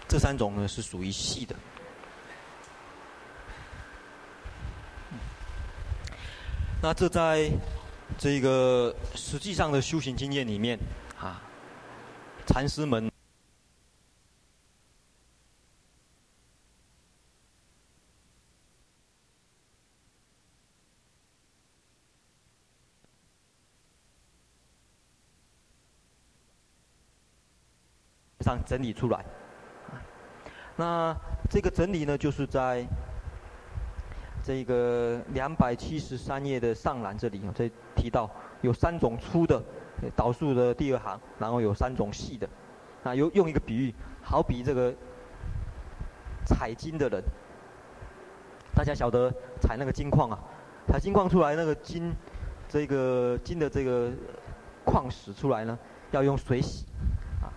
[0.07, 1.55] 这三种呢是属于细的。
[6.79, 7.51] 那这在
[8.17, 10.79] 这个实际上的修行经验里面，
[11.19, 11.41] 啊，
[12.45, 13.11] 禅师们。
[28.39, 29.25] 上整理出来。
[30.77, 31.13] 那
[31.49, 32.87] 这个整理呢，就是在
[34.47, 38.31] 这个两百七十三页的上栏这里，这提到
[38.61, 39.61] 有三种粗的
[40.15, 42.47] 导数的第二行，然后有三种细的。
[43.03, 44.93] 那用用一个比喻，好比这个
[46.45, 47.21] 采金的人，
[48.73, 49.29] 大家晓得
[49.59, 50.39] 采那个金矿啊，
[50.87, 52.15] 采金矿出来那个金，
[52.69, 54.09] 这个金的这个
[54.85, 55.77] 矿石出来呢，
[56.11, 56.85] 要用水洗
[57.41, 57.51] 啊。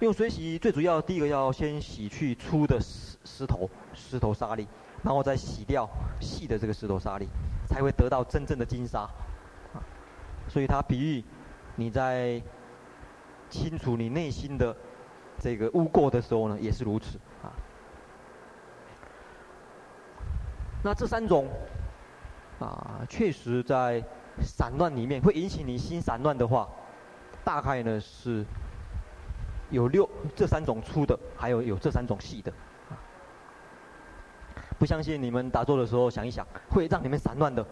[0.00, 4.66] 用水洗最主要，第一个要先洗去粗的石石头、石头沙粒，
[5.02, 5.88] 然后再洗掉
[6.20, 7.26] 细的这个石头沙粒，
[7.66, 9.08] 才会得到真正的金沙。
[10.48, 11.24] 所以它比喻
[11.76, 12.42] 你在
[13.48, 14.76] 清除你内心的
[15.38, 17.50] 这个污垢的时候呢，也是如此啊。
[20.82, 21.48] 那这三种
[22.60, 24.02] 啊，确实在
[24.40, 26.68] 散乱里面会引起你心散乱的话，
[27.44, 28.44] 大概呢是。
[29.70, 32.52] 有六这三种粗的，还有有这三种细的，
[34.82, 37.64] 不相信你们打坐的时候想一想，会让你们散乱的，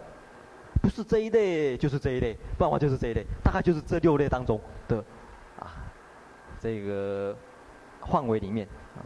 [0.81, 5.03] 不是这一类就是这一类，不然的话就是这一类，大概就是这六类当中的，
[5.59, 5.75] 啊，
[6.57, 7.35] 这个
[8.09, 9.03] 范围里面啊。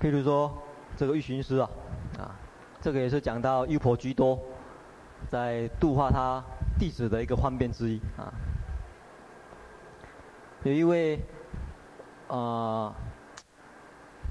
[0.00, 0.52] 譬如说，
[0.96, 1.70] 这个玉巡师啊，
[2.18, 2.34] 啊，
[2.80, 4.36] 这个也是讲到优婆居多
[5.36, 6.42] 在度化他
[6.78, 8.32] 弟子的一个方便之一啊。
[10.62, 11.20] 有一位
[12.28, 12.94] 啊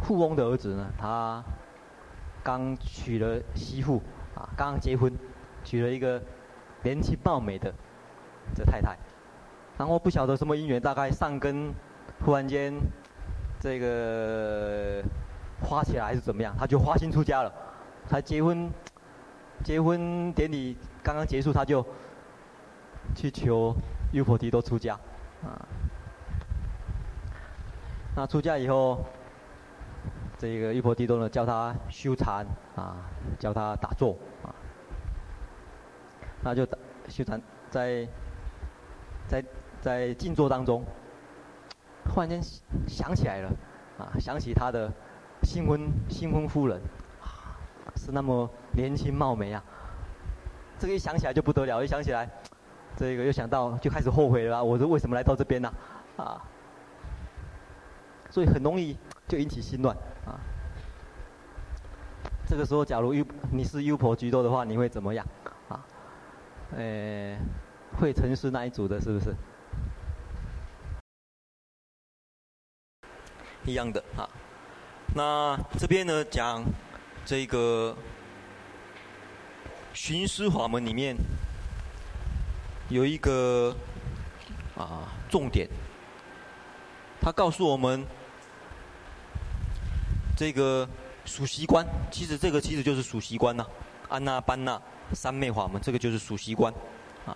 [0.01, 1.43] 富翁的儿子呢，他
[2.43, 4.01] 刚娶了媳妇
[4.35, 5.13] 啊，刚结婚，
[5.63, 6.19] 娶了一个
[6.81, 7.71] 年轻貌美的
[8.55, 8.97] 这太太，
[9.77, 11.71] 然后不晓得什么因缘，大概上根
[12.25, 12.73] 忽然间
[13.59, 15.03] 这个。
[15.61, 16.53] 花起来还是怎么样？
[16.59, 17.51] 他就花心出家了。
[18.07, 18.69] 才结婚，
[19.63, 21.85] 结婚典礼刚刚结束，他就
[23.15, 23.75] 去求
[24.11, 24.93] 优婆提多出家。
[25.43, 25.67] 啊，
[28.15, 29.03] 那出家以后，
[30.37, 32.97] 这个优婆提多呢，教他修禅啊，
[33.39, 34.53] 教他打坐啊。
[36.43, 38.07] 那就打修禅，在
[39.27, 39.43] 在
[39.81, 40.83] 在静坐当中，
[42.13, 42.39] 忽然间
[42.87, 43.49] 想起来了，
[43.97, 44.91] 啊，想起他的。
[45.43, 46.81] 新婚新婚夫人，
[47.95, 49.63] 是那么年轻貌美啊！
[50.77, 52.29] 这个一想起来就不得了，一想起来，
[52.97, 54.63] 这个又想到就开始后悔了。
[54.63, 55.73] 我说为什么来到这边呢？
[56.17, 56.41] 啊，
[58.29, 59.95] 所以很容易就引起心乱
[60.25, 60.39] 啊。
[62.47, 65.25] 这个时候，假如优你是优婆居多的话，你会怎么样？
[65.69, 65.85] 啊，
[66.75, 67.37] 呃，
[67.99, 69.35] 会成师那一组的，是不是？
[73.65, 74.29] 一样的啊。
[75.15, 76.63] 那这边呢，讲
[77.25, 77.95] 这个
[79.93, 81.17] 寻师法门里面
[82.89, 83.75] 有一个
[84.77, 85.67] 啊重点，
[87.19, 88.05] 他告诉我们
[90.37, 90.87] 这个
[91.25, 93.65] 属习观，其实这个其实就是属习观呐，
[94.07, 94.79] 安那般那
[95.13, 96.71] 三昧法门，这个就是属习观
[97.25, 97.35] 啊。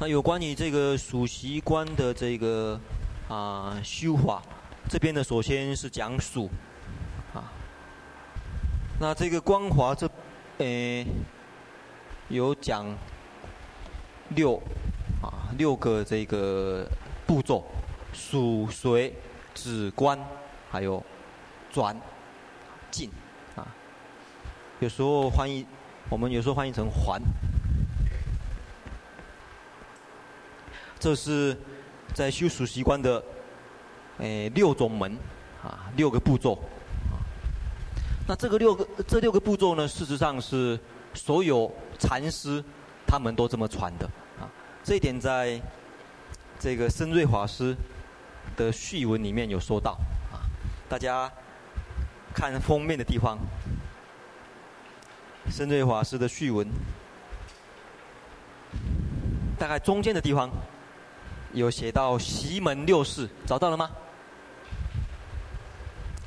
[0.00, 2.80] 那有关于这个属习观的这个
[3.28, 4.42] 啊修法。
[4.88, 6.50] 这边呢，首先是讲属，
[8.98, 10.08] 那这个光华这，
[10.58, 11.06] 诶，
[12.28, 12.86] 有讲
[14.30, 14.54] 六，
[15.20, 16.86] 啊，六个这个
[17.26, 17.64] 步骤，
[18.12, 19.12] 数、随、
[19.54, 20.18] 止、观，
[20.70, 21.02] 还有
[21.70, 22.00] 转、
[22.90, 23.10] 进，
[23.56, 23.66] 啊，
[24.80, 25.66] 有时候翻译，
[26.08, 27.20] 我们有时候翻译成还，
[31.00, 31.56] 这是
[32.14, 33.22] 在修数习观的。
[34.18, 35.16] 诶，六种门，
[35.64, 36.56] 啊，六个步骤，
[38.26, 40.78] 那这个六个这六个步骤呢，事实上是
[41.12, 42.62] 所有禅师
[43.06, 44.06] 他们都这么传的，
[44.40, 44.48] 啊，
[44.84, 45.60] 这一点在
[46.58, 47.76] 这个深瑞法师
[48.56, 49.98] 的序文里面有说到，
[50.32, 50.46] 啊，
[50.88, 51.30] 大家
[52.32, 53.38] 看封面的地方，
[55.50, 56.66] 深瑞法师的序文，
[59.58, 60.48] 大概中间的地方
[61.52, 63.90] 有写到息门六事，找到了吗？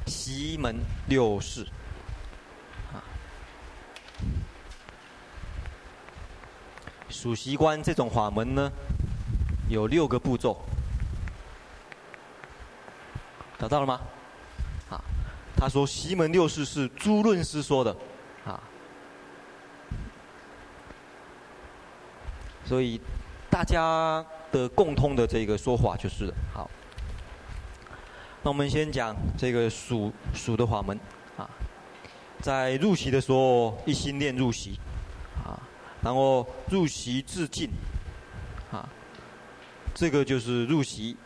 [0.05, 0.75] 息门
[1.07, 1.65] 六事，
[7.15, 8.71] 数习观这种法门呢，
[9.69, 10.57] 有六个步骤，
[13.57, 14.01] 找到了吗？
[14.89, 15.01] 啊，
[15.55, 17.95] 他说西门六事是诸论师说的，
[18.45, 18.61] 啊，
[22.65, 22.99] 所以
[23.49, 26.69] 大家的共通的这个说法就是好。
[28.43, 30.99] 那我们先讲这个数数的法门
[31.37, 31.49] 啊，
[32.41, 34.77] 在入息的时候一心念入息
[35.43, 35.57] 啊，
[36.05, 37.67] 然后入席自尽
[38.71, 38.87] 啊，
[39.95, 41.17] 这个就是入席。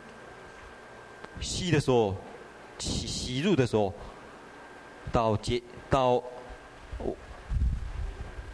[1.42, 2.16] 吸的时候，
[2.78, 3.94] 吸吸入的时候，
[5.12, 6.24] 到结到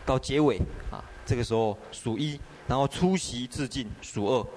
[0.04, 0.58] 到结尾
[0.90, 0.98] 啊，
[1.28, 4.48] 这个时候数一，然后出席自尽数二。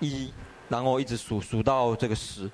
[0.00, 0.32] 一，
[0.68, 2.50] 然后一直数数到这个十。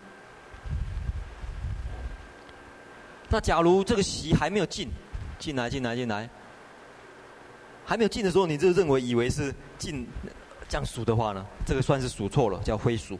[3.30, 4.90] 那假如这个席还没有尽，
[5.38, 6.28] 进来进来进来，
[7.84, 10.06] 还没有进的时候，你就认为以为是进
[10.68, 13.14] 这样数的话呢，这个算是数错了，叫非数。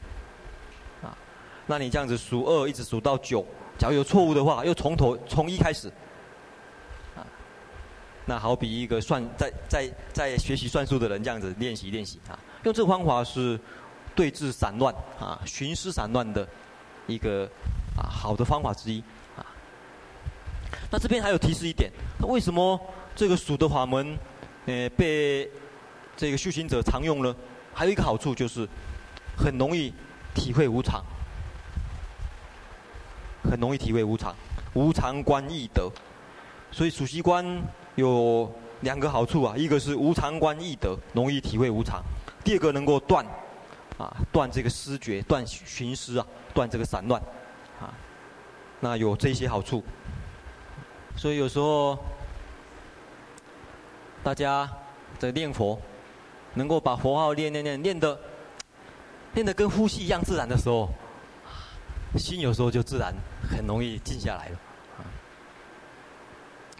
[1.02, 1.16] 啊，
[1.66, 3.44] 那你这样子数二一直数到九，
[3.78, 5.88] 假如有错误的话，又从头从一开始。
[7.16, 7.26] 啊，
[8.26, 13.58] 那好比一个算在在在学习算术的人这样子练习练习啊，用这个方法是。
[14.14, 16.44] 对治散乱啊，寻思散乱的
[17.06, 17.48] 一个
[17.96, 19.00] 啊好的方法之一。
[20.90, 22.80] 那这边还有提示一点，为什么
[23.14, 24.18] 这个数的法门，
[24.66, 25.50] 呃，被
[26.16, 27.34] 这个修行者常用呢？
[27.74, 28.68] 还有一个好处就是，
[29.36, 29.92] 很容易
[30.34, 31.04] 体会无常，
[33.42, 34.34] 很容易体会无常，
[34.74, 35.90] 无常观易得。
[36.72, 37.44] 所以数息观
[37.96, 42.02] 有两个好处啊，一个是无常观易得，容易体会无常；
[42.42, 43.24] 第二个能够断。
[43.98, 47.20] 啊，断这个思觉，断寻思啊，断这个散乱，
[47.80, 47.92] 啊，
[48.78, 49.82] 那有这些好处。
[51.18, 51.98] 所以有时候
[54.22, 54.70] 大家
[55.18, 55.76] 在念佛，
[56.54, 58.16] 能够把佛号念念念念的，
[59.32, 60.88] 念的跟呼吸一样自然的时候，
[62.16, 63.12] 心有时候就自然
[63.50, 64.58] 很容易静下来了。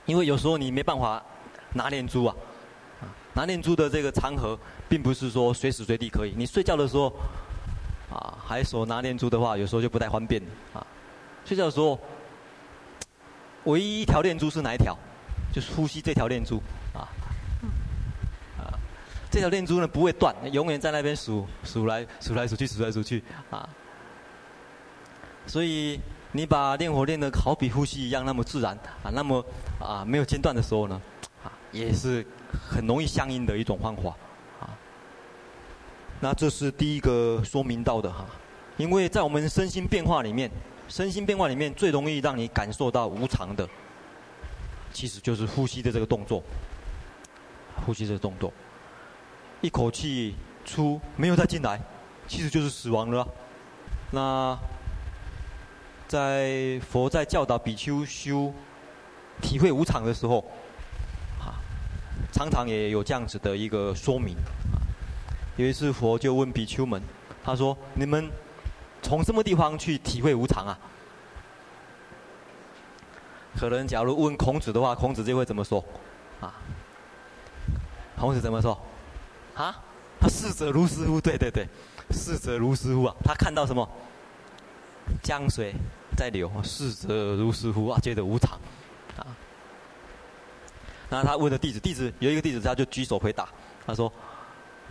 [0.06, 1.20] 因为有时候你没办法
[1.74, 2.34] 拿念珠啊。
[3.34, 4.58] 拿念珠的这个场合，
[4.88, 6.32] 并不是说随时随地可以。
[6.36, 7.12] 你睡觉的时候，
[8.10, 10.40] 啊，还手拿念珠的话，有时候就不太方便
[10.72, 10.86] 啊。
[11.44, 11.98] 睡觉的时候，
[13.68, 14.96] 唯一一条念珠是哪一条？
[15.52, 16.60] 就是呼吸这条念珠
[16.92, 17.08] 啊。
[18.58, 18.74] 啊，
[19.30, 23.68] 这条念珠呢不会断，永远在那边数数来数来数去数来数去啊。
[25.46, 26.00] 所以
[26.32, 29.44] 你把念火练得好比呼吸一样那么自然啊，那么
[29.80, 31.00] 啊没有间断的时候呢，
[31.44, 32.26] 啊也是。
[32.66, 34.08] 很容易相应的一种方法，
[34.58, 34.72] 啊，
[36.18, 38.24] 那这是第一个说明到的哈，
[38.78, 40.50] 因为在我们身心变化里面，
[40.88, 43.68] 身心变化里面最容易让你感受到无常的，
[44.92, 46.42] 其实就是呼吸的这个动作，
[47.86, 48.52] 呼吸这个动作，
[49.60, 50.34] 一口气
[50.64, 51.80] 出没有再进来，
[52.26, 53.26] 其实就是死亡了。
[54.10, 54.58] 那
[56.08, 58.52] 在佛在教导比丘修
[59.42, 60.44] 体会无常的时候。
[61.38, 61.60] 啊
[62.30, 64.36] 常常也有这样子的一个说明。
[65.56, 67.02] 有一次佛就问比丘们，
[67.42, 68.30] 他说：“你们
[69.02, 70.78] 从什么地方去体会无常啊？”
[73.58, 75.84] 可能假如问孔子的话，孔子就会怎么说？
[76.40, 76.54] 啊？
[78.16, 78.80] 孔子怎么说？
[79.54, 79.76] 啊？
[80.20, 81.66] 他逝者如斯夫，对对对，
[82.10, 83.14] 逝者如斯夫啊！
[83.24, 83.88] 他看到什么？
[85.22, 85.72] 江水
[86.16, 88.58] 在流，逝者如斯夫啊，觉得无常
[89.16, 89.26] 啊。
[91.08, 93.48] 那他问的弟子，弟子有一个弟子，他就举手回答，
[93.86, 94.12] 他说：“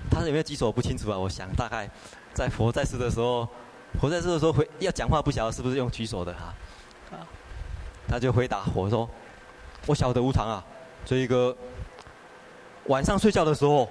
[0.10, 1.18] 他有没有举手不清楚啊？
[1.18, 1.90] 我想大概
[2.34, 3.48] 在佛在世的时候，
[4.00, 6.54] 佛在这的时候回要讲话，不晓得是不是用举手的哈？
[7.12, 7.26] 啊，
[8.08, 9.10] 他就回答我说：
[9.86, 10.64] 我晓得无常啊，
[11.06, 11.56] 这一个
[12.86, 13.90] 晚上睡觉的时候，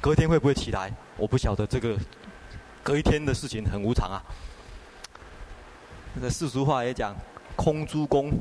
[0.00, 0.92] 隔天会不会起来？
[1.16, 1.96] 我不晓得这个
[2.82, 4.22] 隔一天的事情很无常啊。
[6.14, 7.14] 那个世俗话也讲，
[7.56, 8.32] 空猪公，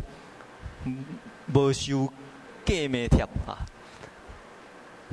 [1.53, 2.07] 不修。”
[2.67, 3.63] 给没贴啊！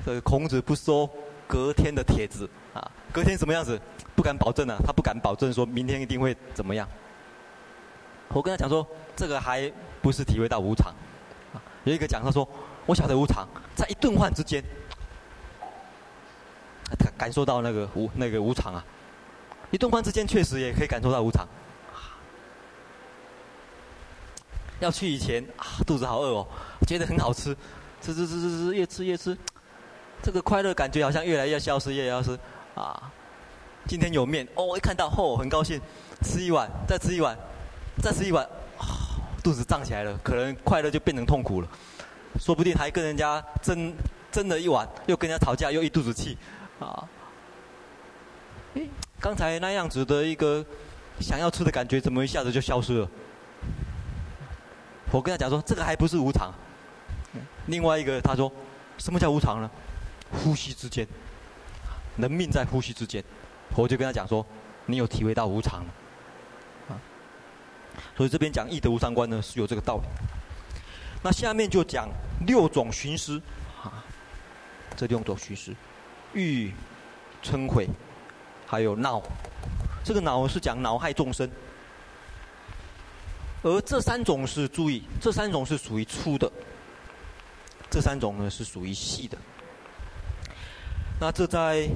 [0.04, 1.08] 这个孔子不说
[1.46, 3.80] 隔天的帖子啊，隔天什么样子
[4.14, 6.88] 不敢保证啊，他不敢保证说明天一定会怎么样。
[8.28, 9.70] 我跟他讲说，这个还
[10.02, 10.92] 不是体会到无常。
[11.84, 12.48] 有一个讲他说，
[12.86, 13.46] 我晓得无常，
[13.76, 14.64] 在一顿饭之间，
[17.16, 18.84] 感受到那个无那个无常啊，
[19.70, 21.46] 一顿饭之间确实也可以感受到无常。
[24.80, 26.46] 要去以前啊，肚子好饿哦，
[26.86, 27.54] 觉得很好吃，
[28.00, 29.36] 吃吃吃吃吃，越吃越吃，
[30.22, 32.38] 这个快乐感觉好像越来越消失，越消失
[32.74, 33.12] 啊。
[33.86, 35.80] 今天有面哦，一看到哦，很高兴，
[36.22, 37.36] 吃一碗，再吃一碗，
[38.02, 38.46] 再吃一碗，
[39.42, 41.68] 肚子胀起来了，可能快乐就变成痛苦了，
[42.40, 43.94] 说不定还跟人家争
[44.32, 46.36] 争了一碗，又跟人家吵架，又一肚子气
[46.80, 47.08] 啊。
[49.20, 50.64] 刚才那样子的一个
[51.20, 53.08] 想要吃的感觉，怎么一下子就消失了？
[55.10, 56.52] 我跟他讲说，这个还不是无常。
[57.66, 58.50] 另外一个他说，
[58.98, 59.70] 什么叫无常呢？
[60.32, 61.06] 呼吸之间，
[62.16, 63.22] 人命在呼吸之间。
[63.82, 64.44] 我就跟他讲说，
[64.86, 65.84] 你有体会到无常
[66.88, 66.94] 啊。
[68.16, 70.02] 所以这边讲易得无常观呢，是有这个道理。
[71.22, 72.08] 那下面就讲
[72.46, 73.40] 六种寻思
[73.82, 74.04] 啊，
[74.96, 75.74] 这六种寻思，
[76.34, 76.72] 欲、
[77.42, 77.88] 嗔、恚，
[78.66, 79.22] 还有恼。
[80.04, 81.50] 这个恼是讲恼害众生，
[83.62, 86.52] 而这三种是注意，这三种是属于粗的，
[87.90, 89.38] 这三种呢是属于细的。
[91.18, 91.88] 那这在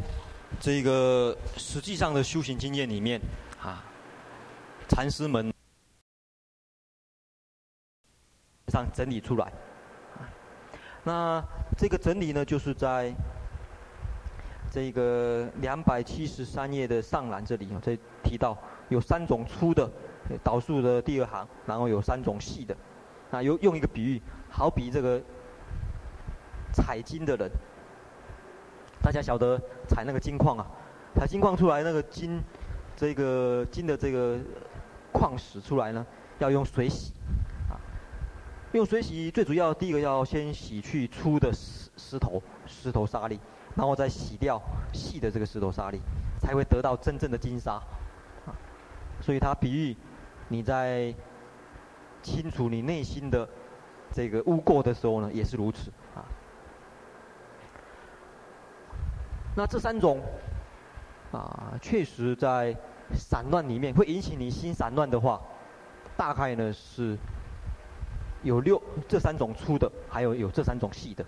[0.60, 3.20] 这个实际上的修行经验里面
[3.62, 3.84] 啊，
[4.88, 5.52] 禅师们
[8.68, 9.52] 上整理出来。
[11.04, 11.42] 那
[11.76, 13.14] 这个整理呢，就是在
[14.70, 19.88] 这个两百七十三页的上栏这里啊，这提到有三种粗的
[20.42, 22.76] 导数的第二行，然后有三种细的。
[23.30, 24.20] 那有用一个比喻，
[24.50, 25.22] 好比这个
[26.72, 27.50] 采金的人。
[29.02, 30.66] 大家晓得采那个金矿啊，
[31.14, 32.42] 采金矿出来那个金，
[32.96, 34.38] 这个金的这个
[35.12, 36.04] 矿石出来呢，
[36.38, 37.12] 要用水洗，
[37.70, 37.80] 啊，
[38.72, 43.40] 用水洗最主要第一个要先洗去粗的石石头石头沙粒，
[43.74, 44.60] 然后再洗掉
[44.92, 46.00] 细的这个石头沙粒，
[46.40, 47.74] 才会得到真正的金沙，
[48.46, 48.52] 啊，
[49.20, 49.96] 所以它比喻
[50.48, 51.14] 你在
[52.22, 53.48] 清除你内心的
[54.12, 56.26] 这个污垢的时候呢，也是如此啊。
[59.58, 60.20] 那这三种，
[61.32, 62.76] 啊，确实在
[63.12, 65.42] 散乱里面会引起你心散乱的话，
[66.16, 67.18] 大概呢是
[68.44, 71.24] 有六这三种粗的，还有有这三种细的。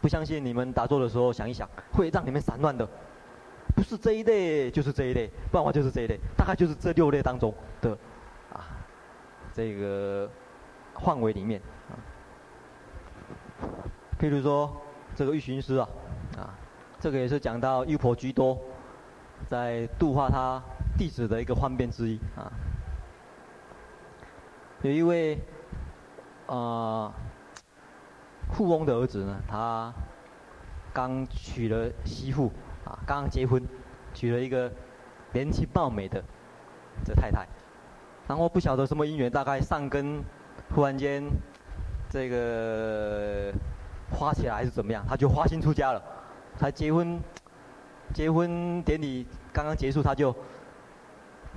[0.00, 2.88] 不相信你们打坐的时候想一想，会让你们散乱的，
[3.76, 7.52] 不是这一类就是这一类，不然话就是这一类，大概就是这六类当中
[7.82, 7.90] 的
[8.50, 8.64] 啊
[9.52, 10.26] 这个
[11.04, 11.92] 范围里面啊，
[14.18, 14.74] 譬如说。
[15.18, 15.88] 这个玉寻师啊，
[16.36, 16.54] 啊，
[17.00, 18.56] 这个也是讲到优婆居多
[19.48, 20.62] 在度化他
[20.96, 22.46] 弟子的一个方便之一啊。
[24.82, 25.34] 有一位
[26.46, 27.12] 啊、呃、
[28.52, 29.92] 富翁的儿子呢，他
[30.92, 32.52] 刚娶了媳妇
[32.84, 33.60] 啊，刚刚结婚，
[34.14, 34.70] 娶了一个
[35.32, 36.22] 年轻貌美的
[37.04, 37.44] 这太太，
[38.28, 40.22] 然后不晓得什么因缘，大概上根
[40.72, 41.24] 忽然间
[42.08, 43.52] 这个。
[44.10, 45.04] 花起来还是怎么样？
[45.08, 46.02] 他就花心出家了。
[46.58, 47.20] 他结婚，
[48.12, 50.34] 结婚典礼刚刚结束，他就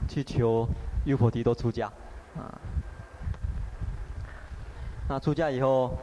[0.07, 0.67] 去求
[1.05, 1.87] 优婆提多出家，
[2.37, 2.53] 啊。
[5.09, 5.97] 那出家以后，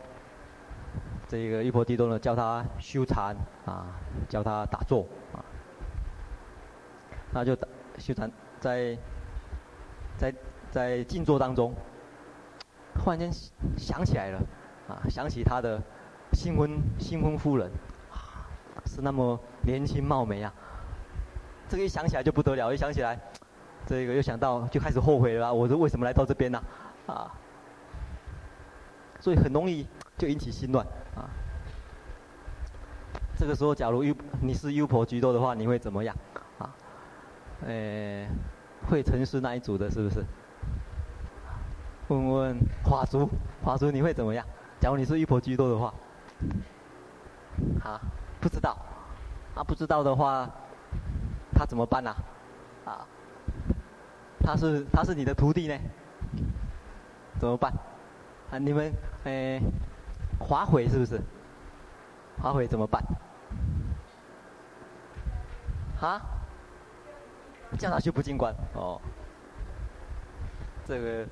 [1.29, 3.87] 这个优婆提多呢，教他修禅啊，
[4.29, 5.45] 教他打坐啊。
[7.31, 7.69] 那就打
[7.99, 8.29] 修禅，
[8.59, 8.99] 在
[10.17, 10.35] 在
[10.71, 11.73] 在静坐当中，
[13.05, 13.31] 忽然间
[13.77, 14.41] 想起来了，
[14.89, 15.81] 啊，想起他的。
[16.33, 17.71] 新婚新婚夫人，
[18.11, 18.47] 啊
[18.87, 20.53] 是那么年轻貌美啊！
[21.69, 23.19] 这个一想起来就不得了，一想起来，
[23.87, 25.53] 这个又想到就开始后悔了。
[25.53, 26.63] 我说为什么来到这边呢？
[27.07, 27.31] 啊，
[29.21, 31.29] 所以很容易就引起心乱啊。
[33.37, 36.17] 这个时候，假如优你是优婆居多的话，你会怎么样？
[36.59, 36.75] 啊，
[37.67, 38.27] 呃，
[38.89, 40.25] 会成师那一组的，是不是？
[42.09, 43.29] 问问法祖，
[43.63, 44.47] 法祖你会怎么样？
[44.81, 45.93] 假如你是优婆居多的话？
[47.83, 48.01] 啊，
[48.41, 48.77] 不知道，
[49.55, 50.49] 啊，不知道的话，
[51.55, 52.15] 他怎么办呢？
[52.85, 53.07] 啊，
[54.41, 55.79] 他是他是你的徒弟呢，
[57.39, 57.73] 怎么办？
[58.51, 58.93] 啊，你们
[59.25, 59.61] 诶，
[60.39, 61.21] 划毁是不是？
[62.41, 63.03] 划毁怎么办？
[66.01, 66.21] 啊？
[67.79, 69.01] 叫他去不进关哦。
[70.87, 71.27] 这个，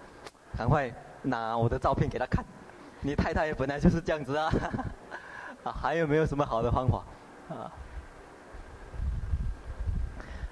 [0.59, 0.93] 赶快
[1.23, 2.45] 拿我的照片给他看。
[3.07, 4.53] 你太太也本来就是这样子啊，
[5.63, 7.05] 啊，还有没有什么好的方法？
[7.55, 7.71] 啊，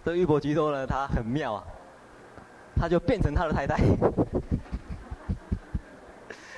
[0.05, 1.65] 这玉伯吉多呢，他很妙啊，
[2.77, 3.77] 他就变成他的太太。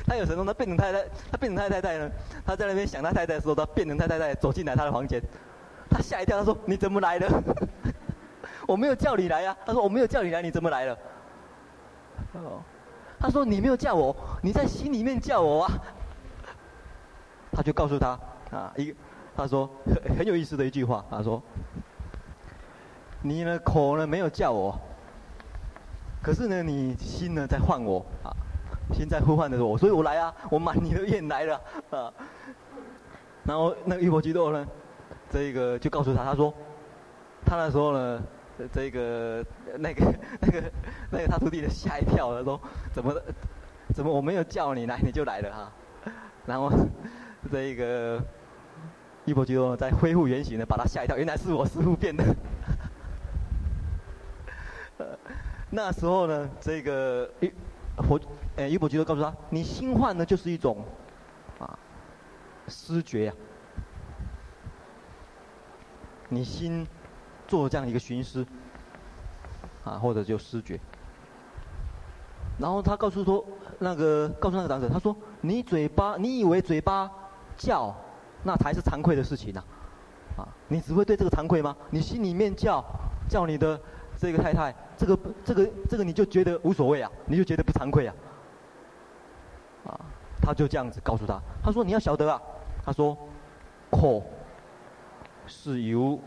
[0.07, 2.11] 他有时候他变成太太，他变成太太太呢，
[2.45, 5.19] 他在那边想他太太的时候，他变成太太太走进来他的房间，
[5.89, 7.27] 他吓一跳，他说：“你怎么来了？”
[8.69, 10.99] 我没有叫你来啊，他说：“我没有叫你来，你怎么来了？”
[12.35, 12.63] 哦。
[13.27, 15.73] 他说：“你没有叫我，你在心里面叫我啊。”
[17.51, 18.11] 他就告诉他
[18.53, 18.95] 啊，一
[19.37, 21.43] 他说很很有意思的一句话，他说
[23.23, 24.79] ：“你呢口呢没有叫我，
[26.23, 28.31] 可是呢你心呢在唤我啊，
[28.95, 31.61] 心在呼唤着我，所以我来啊，我满你的愿来了
[31.91, 32.13] 啊。”
[33.43, 34.65] 然后那个玉婆居多呢，
[35.31, 36.55] 这个就告诉他，他说
[37.45, 38.23] ：“他那时候呢。”
[38.73, 39.45] 这个
[39.79, 40.73] 那个 那个
[41.11, 42.61] 那个他徒弟的吓一跳，他说
[42.93, 43.15] ：“怎么
[43.95, 45.73] 怎么我没有叫你来你就来了哈？”
[46.47, 46.71] 然后
[47.51, 48.23] 这个
[49.27, 52.25] 优婆居多在恢复原形呢，把他吓一跳，原来是我师傅变的。
[55.69, 57.53] 那时候呢，这个玉
[57.99, 58.19] 佛，
[58.55, 60.83] 呃，玉婆吉多告诉他，你心幻呢就是一种，
[61.59, 61.79] 啊，
[62.69, 63.37] 失觉呀、啊，
[66.29, 66.87] 你心
[67.47, 68.47] 做这样一个寻思，
[69.85, 70.79] 啊，或者就思觉。
[72.59, 73.45] 然后他告诉说，
[73.79, 77.11] 那个告诉那个长者，他说，你嘴巴，你以为嘴巴
[77.57, 77.95] 叫，
[78.43, 79.63] 那才是惭愧的事情呐、
[80.37, 81.77] 啊，啊，你只会对这个惭愧吗？
[81.91, 82.85] 你心里面叫，
[83.29, 83.81] 叫你的。
[84.19, 88.15] 这个太太，这个这个这个你就觉得无所谓啊，你就觉得不惭愧啊，
[89.85, 90.01] 啊，
[90.41, 92.41] 他就这样子告诉他，他说你要晓得啊，
[92.83, 93.15] 他说，
[93.91, 94.23] 口
[95.47, 96.19] 是由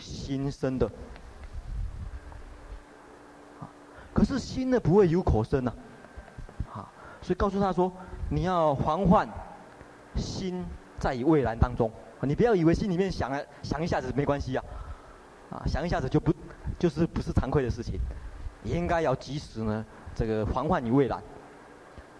[0.00, 0.90] 心生的，
[4.12, 5.72] 可是心呢不会由口生呐，
[6.72, 6.90] 啊，
[7.22, 7.92] 所以告诉他说，
[8.30, 9.28] 你要防范
[10.16, 10.64] 心
[10.98, 11.90] 在于未然当中，
[12.22, 14.64] 你不要以为心里面想啊想一下子没关系呀，
[15.50, 16.32] 啊，想一下子就不。
[16.78, 18.00] 就是不是惭愧的事情，
[18.64, 19.84] 应该要及时呢，
[20.14, 21.22] 这个防患于未然。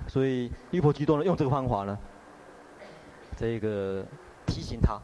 [0.06, 1.98] 所以玉婆吉多呢用这个方法呢，
[3.38, 4.04] 这个
[4.44, 5.00] 提醒他，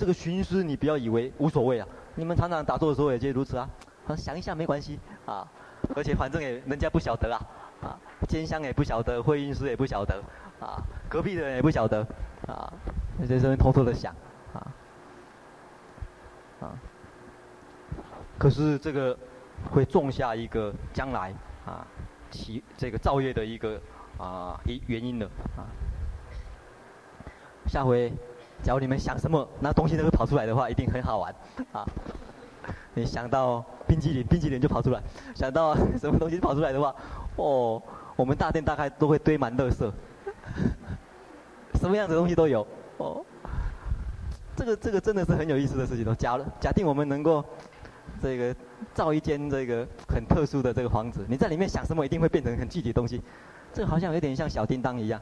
[0.00, 3.68] 这个寻思你不要以为无所谓啊，你们常常打坐的时候也就如此啊，
[4.06, 5.46] 啊想一下没关系啊，
[5.94, 7.36] 而且反正也人家不晓得啊，
[7.82, 10.18] 啊，奸香也不晓得，会阴师也不晓得，
[10.58, 12.00] 啊，隔壁的人也不晓得，
[12.48, 12.72] 啊，
[13.28, 14.16] 在这边偷偷的想，
[14.54, 14.72] 啊，
[16.60, 16.72] 啊。
[18.38, 19.14] 可是这个
[19.70, 21.34] 会种下一个将来
[21.66, 21.86] 啊，
[22.30, 23.78] 其这个造业的一个
[24.16, 25.26] 啊一原因的
[25.58, 25.68] 啊。
[27.66, 28.10] 下回，
[28.62, 31.34] 假如你们想什么，那东西都会跑出来的话，一定很好玩
[31.72, 31.86] 啊。
[32.94, 35.00] 你想到冰淇淋，冰淇淋就跑出来；
[35.34, 36.94] 想到什么东西跑出来的话，
[37.36, 37.82] 哦，
[38.16, 39.92] 我们大殿大概都会堆满乐色，
[41.74, 42.66] 什么样子的东西都有
[42.98, 43.24] 哦。
[44.56, 46.14] 这个这个真的是很有意思的事情哦。
[46.14, 47.44] 假假定我们能够。
[48.20, 48.54] 这个
[48.92, 53.22] 造一间这个很特殊的这个房子，你在里面想什么，一定会变成很具体的东西。
[53.72, 55.18] 这个好像有点像小叮当一样，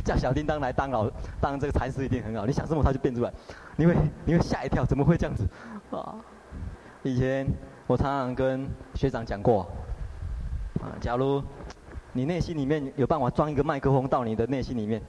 [0.04, 2.46] 叫小叮当来当老当这个禅师一定很好。
[2.46, 3.32] 你想什么，他就变出来，
[3.76, 5.46] 你会你会吓一跳，怎么会这样子？
[5.90, 6.14] 啊！
[7.02, 7.46] 以前
[7.86, 9.66] 我常常跟学长讲过，
[10.80, 11.42] 啊，假如
[12.12, 15.00] 你内心里面有办法装一个麦克风到你的内心里面。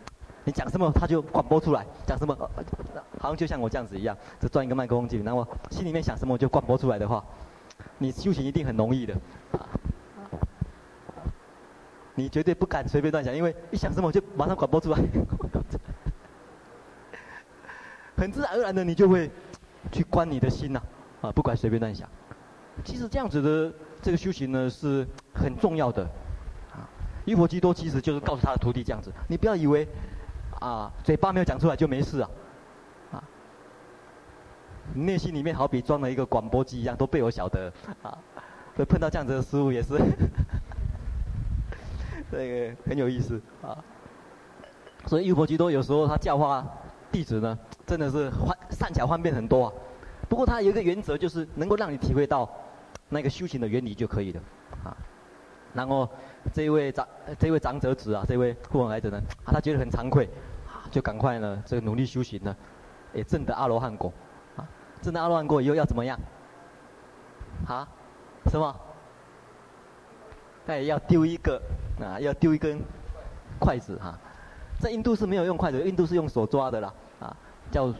[0.43, 1.85] 你讲什么，他就广播出来。
[2.07, 2.35] 讲什么，
[3.19, 7.23] 好像就像我这样子一样，就装一个麦克风进去，然后心里面想什么就广播出来的话，
[7.99, 9.13] 你修行一定很容易的。
[12.15, 14.99] 你绝对不敢随便乱想，因为一想什么就马上广播出来，
[18.17, 19.29] 很自然而然的你就会
[19.91, 20.81] 去关你的心呐，
[21.21, 22.07] 啊，不管随便乱想。
[22.83, 26.03] 其实这样子的这个修行呢是很重要的。
[26.71, 26.87] 啊，
[27.25, 29.87] 玉婆吉多其实就是告诉他的徒弟这样子，你不要以为。
[30.59, 32.29] 啊，嘴巴没有讲出来就没事啊，
[33.13, 33.23] 啊，
[34.93, 38.15] 内心里面好比装了一个广播机一样，都被我晓得啊。
[38.75, 39.97] 所以碰到这样子的师傅也是，
[42.31, 43.77] 这个很有意思啊。
[45.05, 46.65] 所以玉婆吉多有时候他教化
[47.11, 49.73] 弟子呢，真的是幻善巧方便很多啊。
[50.29, 52.49] 不过他有一个原则，就是能够让你体会到
[53.09, 54.41] 那个修行的原理就可以了
[54.83, 54.95] 啊。
[55.73, 56.09] 然后
[56.53, 57.07] 这位长
[57.37, 60.29] 这位长者子啊，这位富王来者呢，啊，他觉得很惭愧。
[60.89, 62.53] 就赶快呢，这个努力修行呢，
[63.13, 64.11] 也证得阿罗汉果，
[64.57, 64.67] 啊，
[65.01, 66.19] 证得阿罗汉果以后要怎么样？
[67.65, 67.87] 啊，
[68.49, 68.75] 什么？
[70.67, 71.61] 哎，要丢一个
[71.99, 72.79] 啊，要丢一根
[73.59, 74.17] 筷子哈，
[74.79, 77.35] 在印度是没有用筷子，印度是用手抓的啦，啊，
[77.71, 77.93] 叫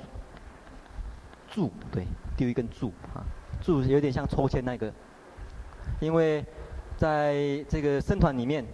[1.50, 2.06] 柱，对，
[2.38, 3.26] 丢一根柱啊，
[3.62, 4.92] 柱有点像抽签那个，
[6.00, 6.46] 因为
[6.98, 8.66] 在这个僧团里面。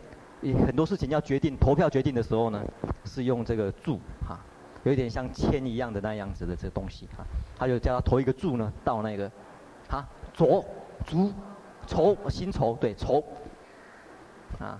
[0.64, 2.64] 很多事情要决定投票决定的时候呢，
[3.06, 4.40] 是用这个柱哈，
[4.84, 7.26] 有点像签一样的那样子的这个东西哈，
[7.58, 9.30] 他就叫他投一个柱呢到那个，
[9.90, 10.64] 哈左
[11.08, 11.34] 足
[11.88, 13.24] 筹新筹对筹，
[14.60, 14.78] 啊。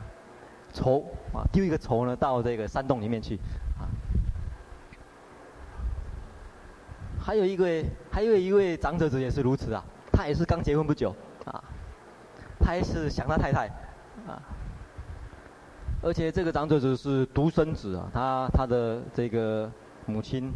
[0.74, 1.00] 筹
[1.34, 3.36] 啊丢一个筹呢到这个山洞里面去
[3.80, 3.88] 啊，
[7.20, 11.16] 还有一位还有一位长者子也是如此啊，他也是刚结婚不久
[11.46, 11.64] 啊，
[12.60, 13.68] 他也是想他太太
[14.28, 14.42] 啊。
[16.04, 19.70] 而且这个长者子是独生子啊，他他的这个
[20.06, 20.54] 母亲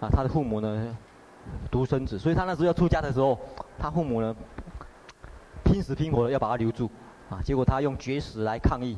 [0.00, 0.96] 啊，他的父母呢
[1.70, 3.36] 独生子，所以他那时候要出家的时候，
[3.78, 4.34] 他父母呢
[5.64, 6.88] 拼死拼活的要把他留住
[7.28, 8.96] 啊，结果他用绝食来抗议，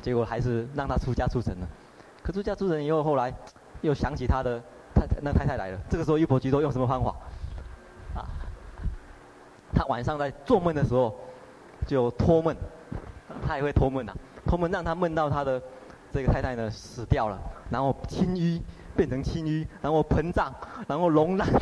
[0.00, 1.68] 结果还是让他出家出城了。
[2.22, 3.32] 可出家出城以后，后来
[3.80, 4.60] 又想起他的
[4.94, 7.10] 太太，那太太来了，这个时候玉婆吉多用什么方法？
[8.14, 8.28] 啊，
[9.74, 11.16] 他晚上在做梦的时候
[11.86, 12.54] 就托梦，
[13.46, 14.12] 他也会托梦呐。
[14.46, 15.62] 托梦让他梦到他的
[16.12, 17.38] 这个太太呢死掉了，
[17.70, 18.60] 然后青瘀
[18.96, 20.52] 变成青瘀，然后膨胀，
[20.86, 21.48] 然后脓烂。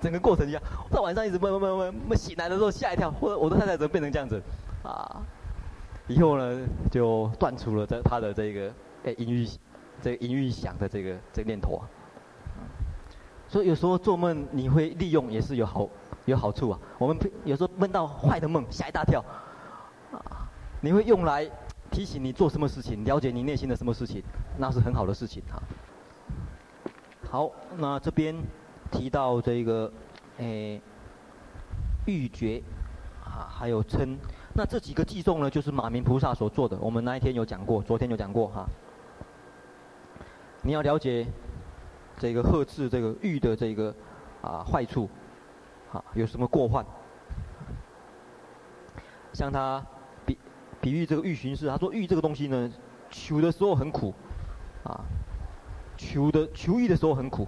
[0.00, 0.62] 整个过程一样。
[0.90, 4.42] 到晚上一直闷闷闷闷，醒来的时候吓一跳，或者我的太太怎么变成这样子？
[4.82, 5.22] 啊，
[6.06, 8.72] 以后呢就断除了这他的这个
[9.04, 9.48] 诶淫欲，
[10.02, 11.88] 这个淫欲想的这个这个念头啊。
[13.48, 15.88] 所以有时候做梦你会利用也是有好
[16.24, 16.78] 有好处啊。
[16.98, 19.24] 我们有时候梦到坏的梦，吓一大跳，
[20.12, 20.48] 啊，
[20.80, 21.48] 你会用来
[21.90, 24.22] 提醒你做什么事情，了解你内心的什么事情，
[24.58, 25.62] 那是很好的事情哈。
[27.30, 28.34] 好，那这边
[28.90, 29.92] 提到这个，
[30.38, 30.80] 诶，
[32.06, 32.62] 欲觉
[33.24, 34.16] 啊，还有嗔，
[34.56, 36.78] 那这几个偈颂呢，就是马明菩萨所做的。
[36.80, 38.66] 我们那一天有讲过，昨天有讲过哈。
[40.62, 41.26] 你要了解
[42.16, 43.94] 这个呵斥这个欲的这个
[44.40, 45.08] 啊坏处，
[45.92, 46.86] 啊有什么过患？
[49.32, 49.84] 像他
[50.24, 50.38] 比
[50.80, 52.72] 比喻这个欲寻视，他说欲这个东西呢，
[53.10, 54.14] 求的时候很苦，
[54.84, 55.04] 啊。
[55.96, 57.46] 求的求欲的时候很苦，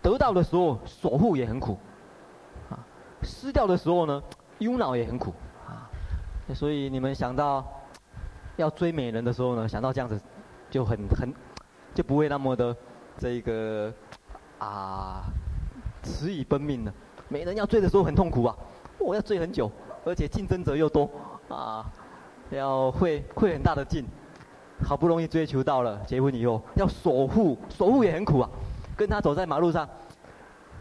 [0.00, 1.76] 得到的时候守护也很苦，
[2.70, 2.78] 啊，
[3.20, 4.22] 失掉的时候呢，
[4.60, 5.34] 忧恼也很苦，
[6.54, 7.64] 所以你们想到
[8.56, 10.20] 要追美人的时候呢，想到这样子
[10.70, 11.32] 就很很
[11.94, 12.76] 就不会那么的
[13.18, 13.92] 这个
[14.58, 15.24] 啊，
[16.02, 16.92] 迟疑奔命了。
[17.28, 18.56] 美人要追的时候很痛苦啊，
[18.98, 19.70] 我要追很久，
[20.04, 21.08] 而且竞争者又多，
[21.48, 21.84] 啊，
[22.50, 24.04] 要费费很大的劲。
[24.82, 28.48] 好不容易追求到了，结婚以后要守护，守护也很苦啊。
[28.96, 29.88] 跟他走在马路上，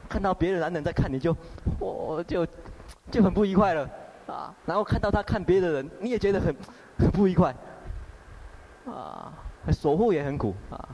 [0.08, 1.36] 看到别的男人在看你就，
[1.80, 2.48] 我就
[3.12, 3.90] 就很不愉快了
[4.30, 4.54] 啊。
[4.66, 6.56] 然后看到他看别的人，你也觉得很
[6.98, 7.56] 很不愉快
[8.86, 9.34] 啊。
[9.72, 10.90] 守护也很苦啊。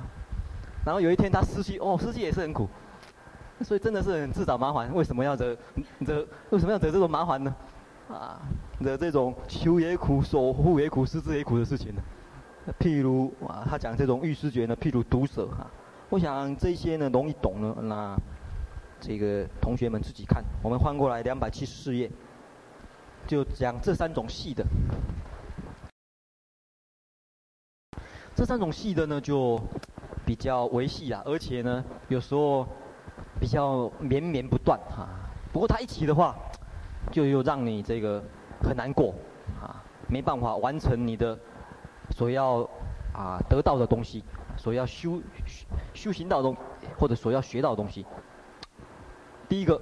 [0.86, 2.68] 然后有一天他失去，哦，失去也是很苦。
[3.62, 4.94] 所以真的是很自找麻烦。
[4.94, 5.56] 为什么要惹
[6.00, 6.28] 惹？
[6.50, 7.56] 为什么要惹这种麻烦呢？
[8.10, 8.42] 啊，
[8.80, 12.02] 惹这种求也苦，守护也苦，失之也苦的事情呢？
[12.80, 15.66] 譬如啊，他讲这种欲失觉呢，譬如毒蛇哈。
[16.10, 18.16] 我想这些呢容易懂呢，那
[19.00, 20.44] 这个同学们自己看。
[20.62, 22.12] 我们翻过来两百七十四页，
[23.28, 24.66] 就讲这三种细的。
[28.36, 29.60] 这三种细的呢，就
[30.26, 32.68] 比较维系啊，而且呢，有时候
[33.40, 35.08] 比较绵绵不断哈。
[35.54, 36.36] 不过他一起的话，
[37.12, 38.24] 就又让你这个
[38.62, 39.14] 很难过
[39.62, 41.38] 啊，没办法完成你的。
[42.12, 42.62] 所要
[43.14, 44.24] 啊得到的东西，
[44.58, 45.20] 所要修
[45.96, 46.56] 修行到的东，
[47.00, 48.06] 或者所要学到的东西。
[49.50, 49.82] 第一个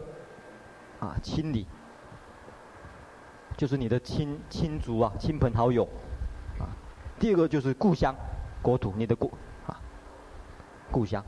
[1.01, 1.67] 啊清理，
[3.63, 5.85] 就是你的亲亲族啊亲朋好友
[6.59, 6.67] 啊。
[7.17, 8.13] 第二个就是故乡
[8.61, 9.31] 国土，你的故
[9.65, 9.79] 啊
[10.91, 11.23] 故乡。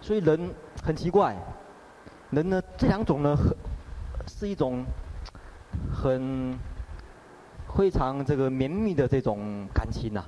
[0.00, 0.52] 所以人
[0.82, 1.36] 很奇怪，
[2.30, 3.56] 人呢这两种呢很
[4.26, 4.84] 是一种
[5.94, 6.58] 很。
[7.74, 10.26] 非常这个绵密的这种感情呐、啊，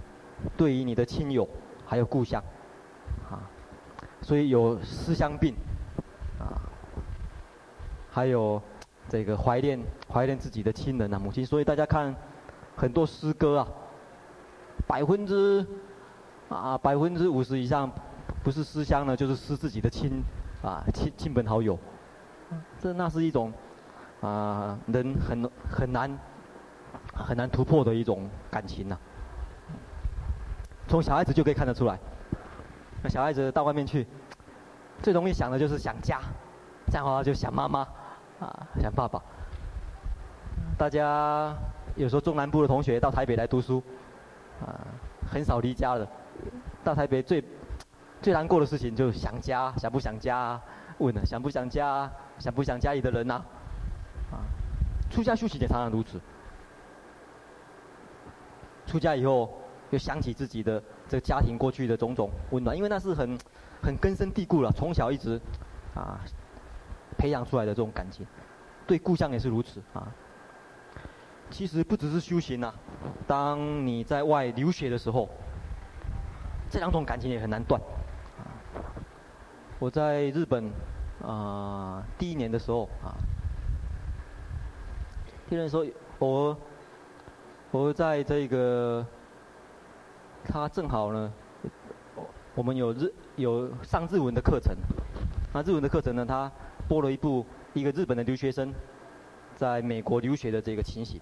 [0.57, 1.47] 对于你的亲友
[1.85, 2.43] 还有故乡，
[3.31, 3.37] 啊，
[4.23, 5.55] 所以有思乡病，
[6.39, 6.57] 啊，
[8.11, 8.63] 还有
[9.09, 9.79] 这个怀念
[10.13, 12.15] 怀念自己的亲人啊母亲，所以大家看
[12.77, 13.69] 很多诗歌啊，
[14.87, 15.67] 百分之
[16.49, 17.91] 啊百分之五十以上
[18.43, 20.23] 不是思乡呢，就是思自己的亲
[20.63, 21.79] 啊亲亲朋好友，
[22.79, 23.53] 这那是一种
[24.21, 26.19] 啊人很很难。
[27.13, 28.99] 很难突破的一种感情呐、
[30.89, 31.97] 从小孩子就可以看得出来。
[33.03, 34.05] 那小孩子到外面去，
[35.01, 36.21] 最容易想的就是想家，
[36.87, 37.87] 这样的话就想妈妈，
[38.45, 39.23] 啊，想爸爸。
[40.77, 41.55] 大家
[41.97, 43.83] 有时候中南部的同学到台北来读书，
[44.61, 44.85] 啊，
[45.27, 46.07] 很少离家的。
[46.83, 47.43] 到台北最
[48.21, 50.61] 最难过的事情就是想家，想不想家、
[50.99, 52.11] 问了，想不想家？
[52.39, 54.35] 想不想家里的人呐、啊？
[54.35, 54.37] 啊，
[55.09, 56.21] 出家修行也常常如此。
[58.87, 59.49] 出家以后，
[59.91, 63.39] 又想起自己的这个家庭过去的种种温暖，因为那是很
[63.83, 65.41] 很根深蒂固了，从小一直
[65.95, 66.21] 啊
[67.25, 68.27] 培养出来的这种感情，
[68.87, 70.07] 对故乡也是如此啊。
[71.51, 72.75] 其实不只是修行呐、啊，
[73.27, 75.27] 当你在外留学的时候，
[76.69, 77.81] 这两种感情也很难断。
[79.79, 80.71] 我在日本
[81.23, 83.17] 啊第一年的时候啊，
[85.49, 85.87] 听人说
[86.19, 86.55] 我。
[87.71, 89.05] 我在这个，
[90.45, 91.33] 他正好呢，
[92.55, 94.77] 我们有日有上日文的课程，
[95.53, 96.53] 那日文的课程呢，他
[96.89, 98.73] 播了一部一个日本的留学生
[99.55, 101.21] 在美国留学的这个情形，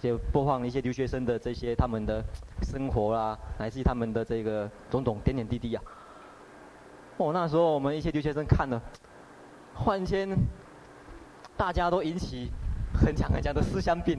[0.00, 2.22] 就播放了一些留学生的这些他们的
[2.62, 5.82] 生活啊，乃至于他们的这个种种点点滴滴啊。
[7.16, 8.80] 哦，那时候我们一些留学生看了，
[9.74, 10.28] 忽然间
[11.56, 12.50] 大家都引起
[12.92, 14.18] 很强很强的思乡病。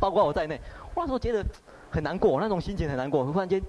[0.00, 0.60] 包括我在内，
[0.96, 1.46] 我那时候觉得
[1.88, 3.24] 很难过，那种心情很难过。
[3.24, 3.62] 忽然间，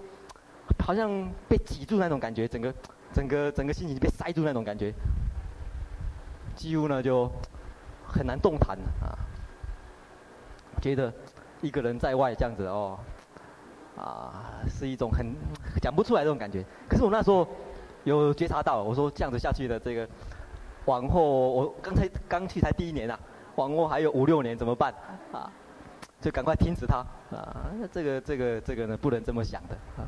[0.84, 2.74] 好像被挤住那种感觉，整个、
[3.14, 4.92] 整个、整个心情被塞住那种感觉。
[6.56, 7.30] 几乎呢就
[8.08, 9.18] 很难动弹了啊，
[10.82, 11.12] 觉得
[11.62, 12.98] 一个人在外这样子哦，
[13.98, 15.36] 啊，是一种很
[15.82, 16.64] 讲不出来这种感觉。
[16.88, 17.48] 可是我那时候
[18.04, 20.08] 有觉察到，我说这样子下去的这个，
[20.86, 23.20] 往后我刚才刚去才第一年啊，
[23.56, 24.94] 往后还有五六年怎么办
[25.32, 25.52] 啊？
[26.22, 27.68] 就赶快停止它啊！
[27.92, 30.08] 这个这个这个呢，不能这么想的啊！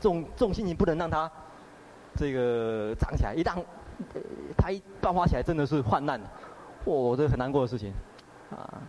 [0.00, 1.30] 这种这种心情不能让它
[2.16, 3.54] 这个长起来，一旦
[4.14, 4.20] 呃，
[4.56, 6.20] 他一爆发起来，真的是患难，
[6.84, 7.92] 我，这很难过的事情
[8.50, 8.80] 啊！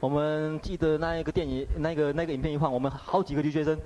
[0.00, 3.78] 我们记得那一个电影，那个那个影片一放，我们好几个留学生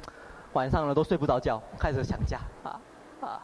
[0.55, 2.81] 晚上呢都睡不着觉，开始想家啊
[3.21, 3.41] 啊，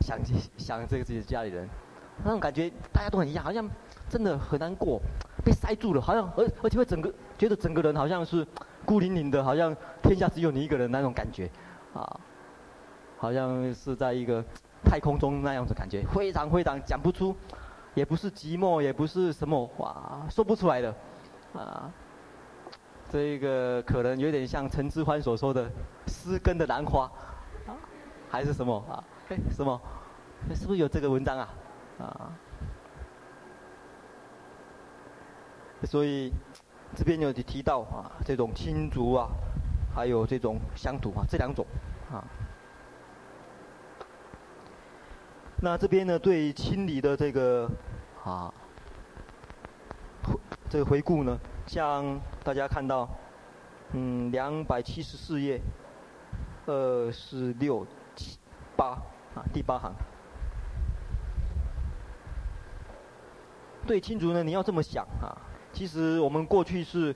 [0.00, 0.18] 想
[0.56, 1.68] 想这个自己的家里人，
[2.24, 3.68] 那种感觉大家都很一样，好像
[4.08, 5.00] 真的很难过。
[5.44, 8.46] 被塞住了，好像而而且会整个觉得整个人好像是
[8.84, 11.48] 孤零零的，好像天下只有你一个人那种感觉，
[11.94, 12.20] 啊，
[13.16, 14.44] 好像是在一个
[14.84, 17.36] 太空中那样子感觉，非常非常讲不出，
[17.94, 20.94] 也不是寂寞，也不是什么哇，说不出来的，
[21.54, 21.90] 啊，
[23.10, 25.70] 这个可能有点像陈之欢所说的
[26.06, 27.10] 失根的兰花，
[28.30, 29.04] 还是什么啊？
[29.28, 29.80] 哎，什么？
[30.54, 31.48] 是不是有这个文章啊？
[31.98, 32.32] 啊？
[35.84, 36.32] 所以
[36.96, 39.28] 这边有提到啊，这种亲族啊，
[39.94, 41.66] 还有这种乡土啊，这两种
[42.10, 42.24] 啊。
[45.60, 47.68] 那这边呢，对清理的这个
[48.22, 48.52] 啊，
[50.70, 51.36] 这个回顾呢，
[51.66, 53.08] 像大家看到，
[53.92, 55.60] 嗯，两百七十四页，
[56.66, 57.84] 二四六
[58.14, 58.38] 七
[58.76, 58.90] 八
[59.34, 59.92] 啊，第八行。
[63.84, 65.34] 对亲族呢，你要这么想啊。
[65.72, 67.12] 其实我们过去是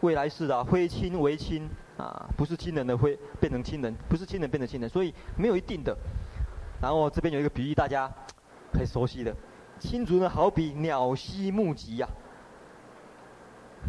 [0.00, 1.66] 未来式的啊，非亲为亲
[1.96, 5.96] 啊，不是亲人的会变成亲人，不是亲人变成亲人，所以没有一定的。
[6.80, 8.10] 然后这边有一个比喻，大家
[8.72, 9.34] 很熟悉的，
[9.78, 12.08] 青竹呢好比鸟栖木集呀，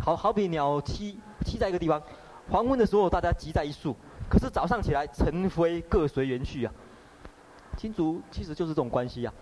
[0.02, 1.16] 好好比鸟栖
[1.46, 2.02] 栖在一个地方，
[2.50, 3.96] 黄昏的时候大家集在一处，
[4.30, 6.74] 可是早上起来尘飞各随缘去啊。
[7.78, 9.34] 青竹其实就是这种关系呀，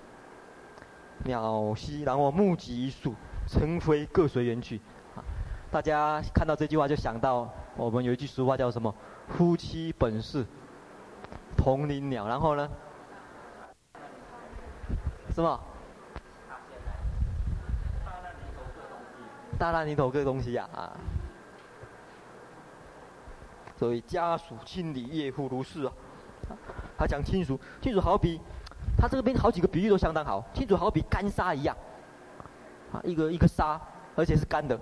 [1.23, 1.41] 鸟
[1.75, 3.13] 栖然后木集一处。
[3.49, 4.81] 尘飞各随缘去，
[5.15, 5.23] 啊！
[5.71, 8.93] 大家看到这句话就想到我们有一句俗话叫什么？
[9.29, 10.45] 夫妻本是
[11.55, 12.27] 同林鸟。
[12.27, 12.69] 然后呢？
[15.37, 15.59] 什么？
[18.09, 20.67] 大难临头各东西大难临头各东西呀！
[20.73, 20.97] 啊！
[23.77, 25.93] 所以家属亲离，业户如是啊！
[26.97, 28.41] 他讲亲属，亲属好比，
[28.97, 30.43] 他这个边好几个比喻都相当好。
[30.55, 31.77] 亲属好比干沙一样。
[32.91, 33.79] 啊，一个一个沙，
[34.15, 34.75] 而且是干的。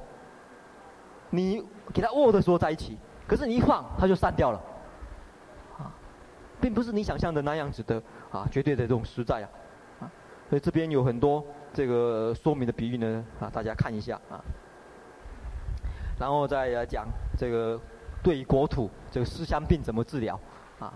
[1.31, 1.61] 你
[1.93, 2.97] 给它握的时候在一起，
[3.27, 4.61] 可是你一放，它就散掉了。
[5.79, 5.91] 啊，
[6.61, 8.01] 并不是你想象的那样子的
[8.31, 9.49] 啊，绝对的这种实在啊。
[10.49, 11.43] 所以这边有很多
[11.73, 14.43] 这个说明的比喻呢，啊，大家看一下啊。
[16.19, 17.79] 然后再来讲这个
[18.23, 20.39] 对国土这个思乡病怎么治疗
[20.79, 20.93] 啊？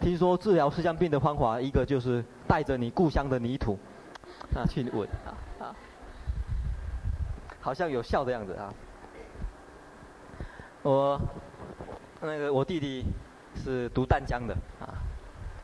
[0.00, 3.78] 听说治疗思乡病的方法，一个就是带着你故乡的泥土
[4.54, 5.08] 啊去闻
[5.58, 5.74] 啊。
[7.60, 8.72] 好像有效的样子啊！
[10.82, 11.20] 我
[12.20, 13.04] 那个我弟弟
[13.56, 14.94] 是读淡江的啊，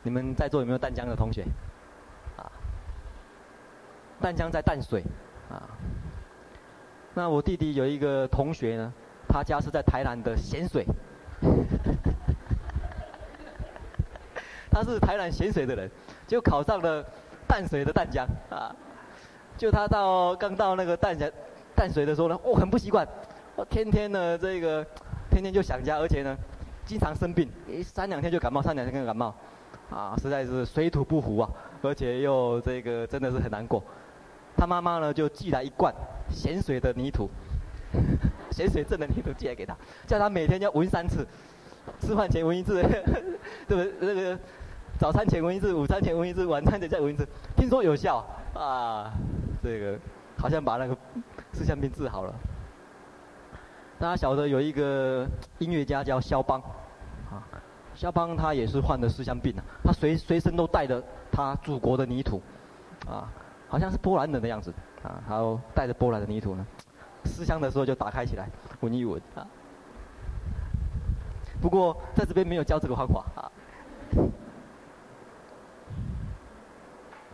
[0.01, 1.45] 你们在座有没有淡江的同学？
[4.23, 5.03] 淡江在淡水
[5.49, 5.67] 啊。
[7.13, 8.93] 那我弟弟有一个同学呢，
[9.27, 10.85] 他家是在台南的咸水，
[14.71, 15.91] 他是台南咸水的人，
[16.25, 17.03] 就考上了
[17.45, 18.73] 淡水的淡江啊。
[19.57, 21.29] 就他到刚到那个淡江。
[21.75, 23.05] 淡水的时候呢，我、很不习惯，
[23.55, 24.85] 我天天呢这个，
[25.31, 26.37] 天天就想家，而且呢，
[26.85, 27.49] 经常生病，
[27.83, 29.33] 三两天就感冒，三两天就感冒，
[29.89, 31.49] 啊，实在是水土不服啊，
[31.81, 33.83] 而且又这个真的是很难过。
[34.63, 35.93] 他妈妈呢就寄来一罐
[36.29, 37.29] 咸水的泥土，
[38.49, 39.75] 咸水镇的泥土寄来给他，
[40.07, 41.27] 叫他每天要闻三次，
[41.99, 42.81] 吃饭前闻一次，
[43.67, 43.93] 对不对？
[43.99, 44.39] 那个
[44.97, 49.11] 早餐前闻一次，午餐前闻一次，晚餐前再闻一次，听说有效啊，
[49.61, 49.99] 这个
[50.37, 50.97] 好像把那个。
[51.51, 52.33] 思乡病治好了。
[53.99, 55.27] 大家晓得有一个
[55.59, 56.59] 音乐家叫肖邦，
[57.29, 57.43] 啊，
[57.93, 62.41] 肖邦他也是患的思乡病啊，他随随身都带着他祖国的泥土，
[63.05, 63.29] 啊，
[63.73, 64.71] 好像是波兰人的样子，
[65.01, 66.63] 啊，然后带着波兰的泥土呢，
[67.25, 68.47] 思乡的时候就打开起来
[68.81, 69.19] 闻一闻。
[69.33, 69.47] 啊。
[71.59, 73.49] 不过在这边没有教这个方法啊，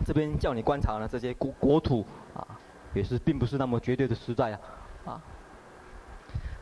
[0.06, 2.48] 这边叫你观察呢这些国国土啊。
[2.94, 4.60] 也是并不是那么绝对的实在啊，
[5.08, 5.22] 啊，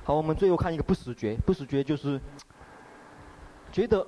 [0.04, 2.20] 好，我们最后看一个不死觉，不死觉就是
[3.72, 4.04] 觉得，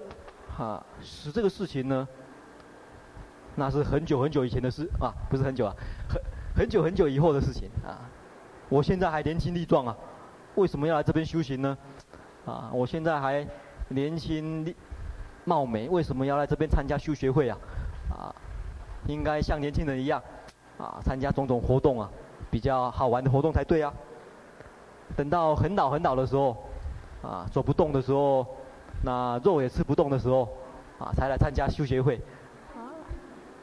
[0.49, 2.07] 哈、啊，死这个事情呢，
[3.59, 5.75] 那是很久很久以前的事啊，不是很久啊，
[6.07, 6.21] 很
[6.55, 8.09] 很久很久以后的事情啊。
[8.69, 9.95] 我现在还年轻力壮啊，
[10.55, 11.77] 为什么要来这边修行呢？
[12.45, 13.45] 啊，我现在还
[13.89, 14.73] 年轻力
[15.43, 17.57] 貌美，为什么要来这边参加修学会啊？
[18.09, 18.33] 啊，
[19.07, 20.23] 应该像年轻人一样
[20.77, 22.09] 啊，参加种种活动啊，
[22.49, 23.93] 比较好玩的活动才对啊。
[25.17, 26.55] 等到很老很老的时候，
[27.21, 28.47] 啊，走不动的时候，
[29.03, 30.47] 那肉也吃不动的时候，
[30.97, 32.21] 啊，才来参加修学会。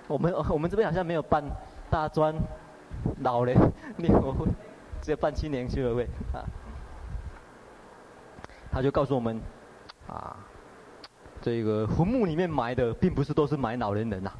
[0.09, 1.43] 我们 我们这边好像没有办
[1.91, 2.35] 大专
[3.21, 3.57] 老人
[3.97, 4.47] 念佛会。
[5.03, 6.03] 只有办青年修学会
[6.33, 6.43] 啊，
[8.73, 9.41] 他就告诉我们，
[10.09, 10.37] 啊，
[11.41, 14.33] 这个坟墓里面埋的并不是都是埋老年人呐，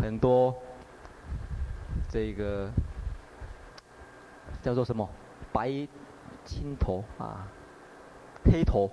[0.00, 0.54] 很多
[2.08, 2.70] 这个
[4.62, 5.08] 叫做什么？
[5.50, 5.88] 白
[6.44, 7.48] 青头啊，
[8.44, 8.88] 黑头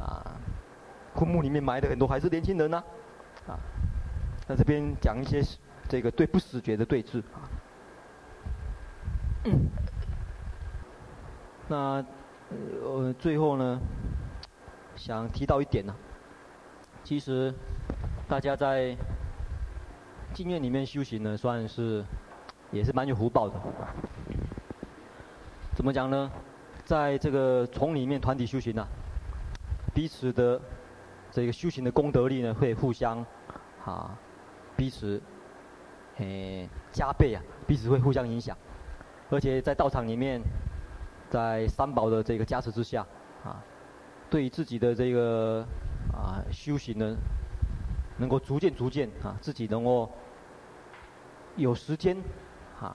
[0.00, 0.40] 啊，
[1.14, 2.84] 坟墓里面埋的很多还是年轻人呐，啊，
[4.46, 5.42] 在这边讲一些
[5.88, 7.48] 这个对不死觉的对峙啊。
[11.68, 12.04] 那
[12.84, 13.80] 呃最后呢，
[14.94, 15.94] 想提到一点呢，
[17.02, 17.52] 其实
[18.28, 18.96] 大家在
[20.34, 22.04] 经院里面修行呢，算是
[22.70, 23.54] 也是蛮有福报的。
[25.74, 26.30] 怎么讲呢？
[26.84, 28.86] 在这个丛里面团体修行呢，
[29.94, 30.60] 彼此的
[31.30, 33.24] 这个修行的功德力呢，会互相
[33.84, 34.18] 啊
[34.76, 35.20] 彼此
[36.18, 38.56] 诶加倍啊，彼此会互相影响。
[39.30, 40.40] 而且在道场里面，
[41.30, 43.06] 在三宝的这个加持之下，
[43.44, 43.64] 啊，
[44.28, 45.66] 对自己的这个
[46.12, 47.16] 啊修行呢，
[48.18, 50.10] 能够逐渐逐渐啊，自己能够
[51.56, 52.16] 有时间
[52.78, 52.94] 啊，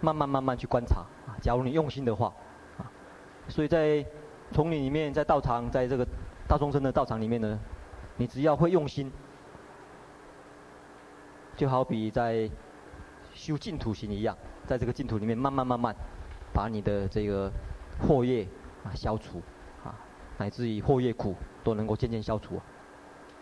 [0.00, 1.38] 慢慢慢慢去观察啊。
[1.40, 2.32] 假如你用心的话，
[2.78, 2.90] 啊，
[3.48, 4.04] 所以在
[4.50, 6.04] 丛林里面，在道场，在这个
[6.48, 7.56] 大众生的道场里面呢，
[8.16, 9.12] 你只要会用心，
[11.56, 12.50] 就好比在
[13.34, 14.36] 修净土行一样。
[14.64, 15.94] 在这个净土里面，慢慢慢慢，
[16.54, 17.50] 把你的这个
[18.00, 18.46] 惑业
[18.84, 19.42] 啊消除，
[19.84, 19.92] 啊，
[20.38, 21.34] 乃至于惑业苦
[21.64, 22.60] 都能够渐渐消除。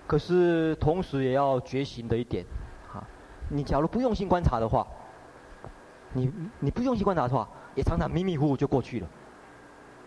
[0.06, 2.44] 可是同时也要觉醒的一点，
[2.92, 3.06] 啊，
[3.50, 4.86] 你假如不用心观察的话，
[6.14, 9.06] 你你不用心观察的话，也常常迷迷糊糊就过去了。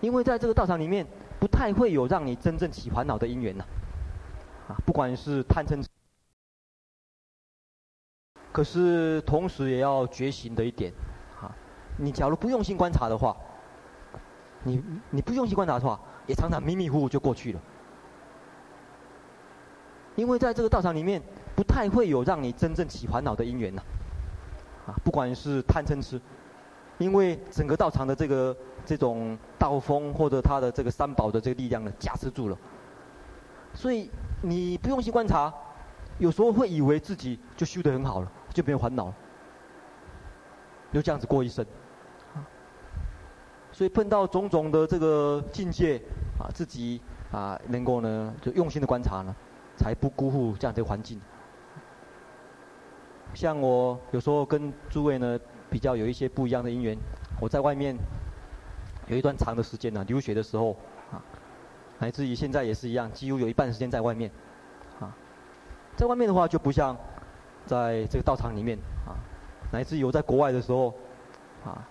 [0.02, 1.06] 因为在这个道场里面，
[1.40, 3.64] 不太会有让你真正起烦恼的因缘呐，
[4.68, 5.86] 啊，不管是贪嗔。
[8.54, 10.94] 可是同时也要觉醒的一点，
[11.42, 11.52] 哈，
[11.98, 13.36] 你假如不用心观察的话，
[14.64, 17.60] 你你不用心观察的话，也常常迷迷糊糊就过去了。
[20.16, 21.20] 因为在这个道场里面，
[21.56, 23.82] 不太会有让你真正起烦恼的因缘呐，
[24.86, 26.22] 啊，不管是贪嗔痴，
[27.00, 32.58] 因为整个道场的这个这种道风或者他的这个三宝的这个力量呢，加持住了，
[33.74, 34.12] 所以
[34.44, 35.52] 你不用心观察，
[36.20, 38.32] 有时候会以为自己就修得很好了。
[38.54, 39.12] 就没有烦恼，
[40.94, 41.66] 就这样子过一生。
[43.72, 46.00] 所以碰到种种的这个境界
[46.38, 47.02] 啊，自己
[47.32, 49.36] 啊能够呢就用心的观察呢，
[49.76, 51.20] 才不辜负这样的环境。
[53.34, 55.40] 像我有时候跟诸位呢
[55.72, 56.96] 比较有一些不一样的因缘，
[57.42, 57.98] 我在外面
[59.08, 60.78] 有一段长的时间呢留学的时候
[61.12, 61.18] 啊，
[61.98, 64.30] 乃至于现在也是一样，几乎有一半时间在外面
[65.00, 65.18] 啊，
[65.98, 66.96] 在外面的话就不像。
[67.66, 69.16] 在这个道场里面啊，
[69.72, 70.94] 乃至有在国外的时候，
[71.66, 71.88] 啊，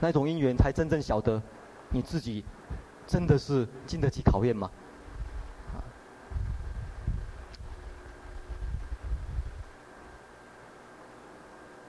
[0.00, 1.42] 那种因缘才真正晓得，
[1.90, 2.44] 你自己
[3.06, 4.70] 真的是经得起考验吗？
[5.74, 5.76] 啊，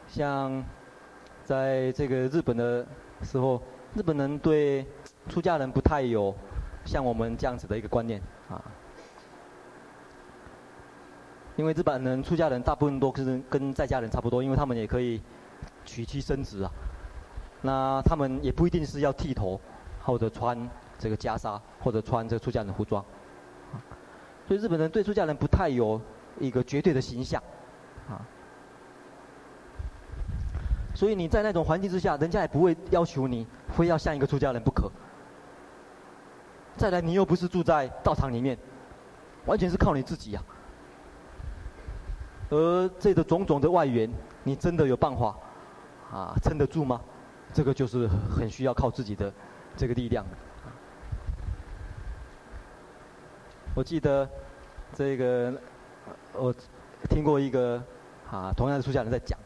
[0.08, 0.64] 像
[1.44, 2.86] 在这个日本的
[3.22, 3.62] 时候，
[3.94, 4.86] 日本人对
[5.30, 6.36] 出家人不太有
[6.84, 8.62] 像我们这样子的一个观念啊。
[11.56, 15.22] 因为日本人出家人大部分都是跟在家人差不多，因为他们也可以
[15.86, 16.72] 娶妻生子啊。
[17.62, 19.60] 那他们也不一定是要剃头，
[20.04, 23.04] 或者穿这个袈裟，或者穿这个出家人服装。
[24.48, 26.00] 所以日本人对出家人不太有
[26.40, 27.42] 一个绝对的形象，
[28.10, 28.22] 啊。
[30.94, 34.92] 所以你在那种环境之下，人家也不会要求你非要像一个出家人不可。
[36.78, 38.58] 再来，你又不是住在道场里面，
[39.46, 40.44] 完全是靠你自己呀。
[42.50, 44.10] 而这个种种的外援，
[44.44, 45.36] 你真的有办法
[46.12, 47.02] 啊撑得住吗？
[47.54, 49.32] 这个就是很需要靠自己的
[49.76, 50.26] 这个力量。
[53.74, 54.30] 我记得
[54.94, 55.54] 这个
[56.34, 56.54] 我
[57.10, 57.82] 听过一个
[58.30, 59.40] 啊同样的出家人在讲，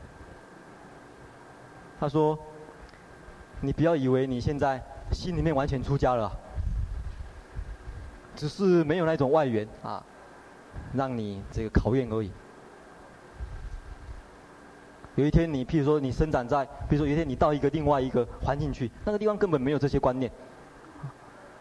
[2.00, 2.38] 他说
[3.62, 6.32] ：“你不要以为你现在心里面完全出家了，
[8.36, 10.04] 只是没有那种外援啊。
[10.94, 12.32] 让你这个考验而已。
[15.20, 20.32] 有一天你，譬如说你生长在，比如说有一天你到一个另外一个环境去，那个地方根本没有这些观念，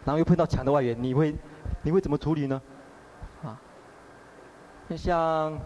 [0.05, 1.35] 然后又碰到强的外援，你会
[1.83, 2.61] 你会怎么处理呢？
[3.43, 3.59] 啊，
[4.95, 5.59] 像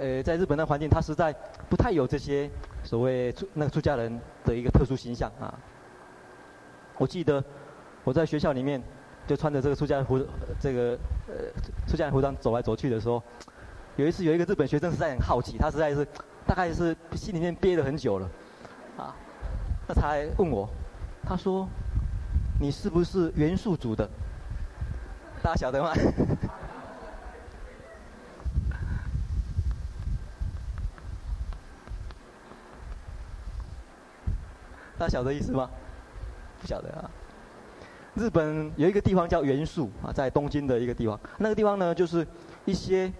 [0.00, 1.34] 呃在日本的环境，他实在
[1.68, 2.50] 不太有这些
[2.82, 5.52] 所谓出那个出家人的一个特殊形象啊。
[6.96, 7.44] 我记得
[8.04, 8.82] 我在学校里面
[9.26, 10.18] 就穿着这个出家服，
[10.58, 11.34] 这个呃
[11.86, 13.22] 出家人服装走来走去的时候，
[13.96, 16.08] 有一次有一个日本学生实在很好奇，他实在是。
[16.46, 18.30] 大概是心里面憋了很久了，
[18.98, 19.14] 啊，
[19.88, 20.68] 那他还问我，
[21.24, 21.68] 他说
[22.60, 24.08] ：“你是不是元素组的？”
[25.42, 25.92] 大家晓得吗？
[34.96, 35.68] 大家晓得意思吗？
[36.60, 37.10] 不晓得啊。
[38.14, 42.24] 日本有一个地方叫元素啊，在东京的一个地方，那个地方呢，就是
[42.64, 43.12] 一些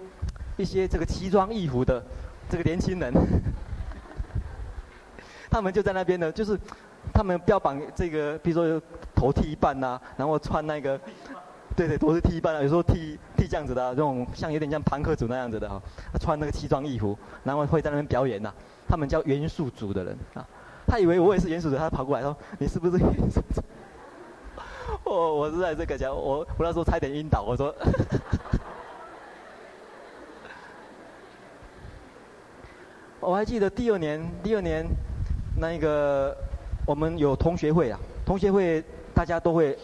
[0.56, 2.04] 一些这个奇装异服的。
[2.48, 3.12] 这个年轻人，
[5.50, 6.58] 他们就在那边呢，就是
[7.12, 8.80] 他们标榜这个，比如说
[9.14, 10.98] 头剃一半呐、啊，然后穿那个，
[11.76, 15.80] 对对，头是剃一半啊，有时候剃剃这样子的、啊，这种像有点像庞克族那样子的哈、
[16.12, 18.54] 啊，穿那个奇装异服，然后会在那边表演呐、啊。
[18.86, 20.46] 他们叫元素组的人啊，
[20.86, 23.62] 他以为我也是元素组，他跑过来说：“你是不是 元素组？”
[25.02, 27.74] 我我是在这个讲，我我那时候差点晕倒，我说。
[33.26, 34.86] 我还记得第二年，第二年，
[35.56, 36.36] 那个
[36.86, 39.76] 我们有同学会啊，同学会大家都会，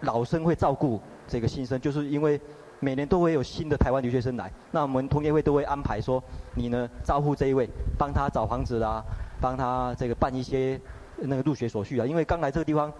[0.00, 2.40] 老生会照顾这个新生，就是因为
[2.80, 6.20] 每年都会有新的台湾留学生来，那我们同学会都会安排说，
[6.56, 9.00] 你呢招呼这一位，帮他找房子啦，
[9.40, 10.80] 帮他这个办一些
[11.16, 12.92] 那个入学手续啊，因为刚来这个地方，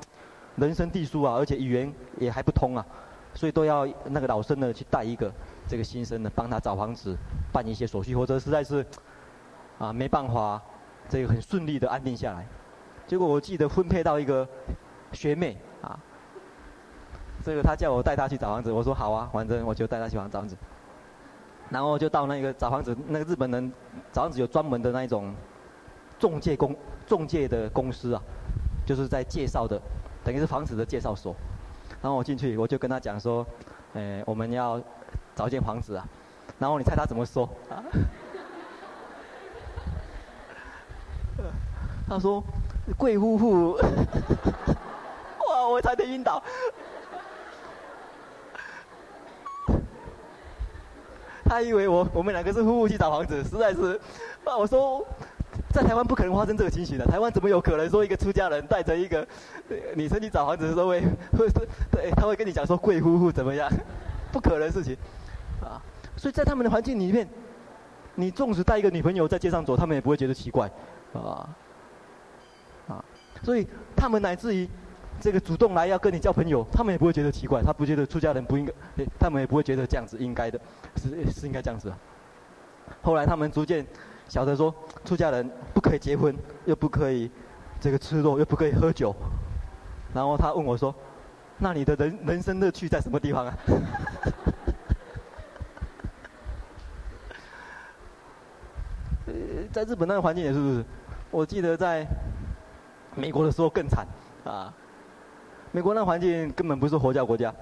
[0.55, 2.87] 人生地疏啊，而且语言也还不通啊，
[3.41, 5.33] 所以都要那个老生呢去带一个。
[5.67, 7.17] 这个新生呢，帮他找房子，
[7.53, 8.85] 办一些手续，或者实在是，
[9.79, 10.61] 啊，没办法，
[11.09, 12.45] 这个很顺利的安定下来。
[13.07, 14.47] 结果我记得分配到一个
[15.13, 15.97] 学妹啊，
[17.45, 20.57] 这个她叫我带她去找房子，我说好啊，反正我就带她去找房子。
[21.71, 23.73] 然后就到那个找房子，那个日本人
[24.13, 25.33] 找房子有专门的那一种
[26.19, 26.77] 中介公
[27.07, 28.21] 中介的公司啊，
[28.85, 29.81] 就是在介绍的，
[30.25, 31.33] 等于是房子的介绍所。
[32.03, 33.47] 然后我进去，我就跟他讲说，
[33.95, 34.81] 呃，我们要。
[35.37, 36.07] 找一间房子啊，
[36.59, 37.49] 然后你猜他怎么说？
[42.07, 42.45] 他说
[42.99, 43.73] ：“贵夫妇。
[45.49, 46.43] ”哇，我差点晕倒。
[51.47, 53.99] 他以为我我们两个是夫妇去找房子，实在是
[54.45, 54.59] 啊！
[54.59, 55.07] 我说，
[55.73, 57.05] 在台湾不可能发生这个情形的。
[57.07, 59.27] 台湾怎么有可能说一个出家人带着一个
[59.95, 61.01] 女生去找房子的时候会
[61.33, 61.49] 会
[61.91, 63.71] 对他会跟你讲说贵夫妇怎么样？
[64.33, 64.97] 不可能的事情。
[65.63, 65.81] 啊，
[66.17, 67.29] 所以在他们的环境里面，
[68.15, 70.71] 你纵使带一个女朋友在街上走，他们也不会觉得奇怪，
[71.13, 71.49] 啊，
[72.89, 73.05] 啊，
[73.43, 74.67] 所以他们乃至于
[75.21, 78.73] 这个主动来要跟你交朋友，他们也不会觉得奇怪，他不觉得出家人不应该，
[79.19, 80.59] 他们也不会觉得这样子应该的，
[80.97, 81.93] 是是应该这样子。
[83.03, 83.87] 后来他们逐渐
[84.31, 84.73] 小的说，
[85.05, 86.33] 出家人不可以结婚，
[86.65, 87.29] 又不可以
[87.81, 89.13] 这个吃肉，又不可以喝酒，
[90.15, 90.95] 然后他问我说
[91.59, 93.53] ：“那你的人人生乐趣在什么地方啊？”
[99.73, 100.85] 在日本那个环境也是不是？
[101.33, 102.07] 我记得在
[103.17, 104.07] 美国的时候更惨
[104.45, 104.73] 啊！
[105.73, 107.53] 美国那环境根本不是佛教国家，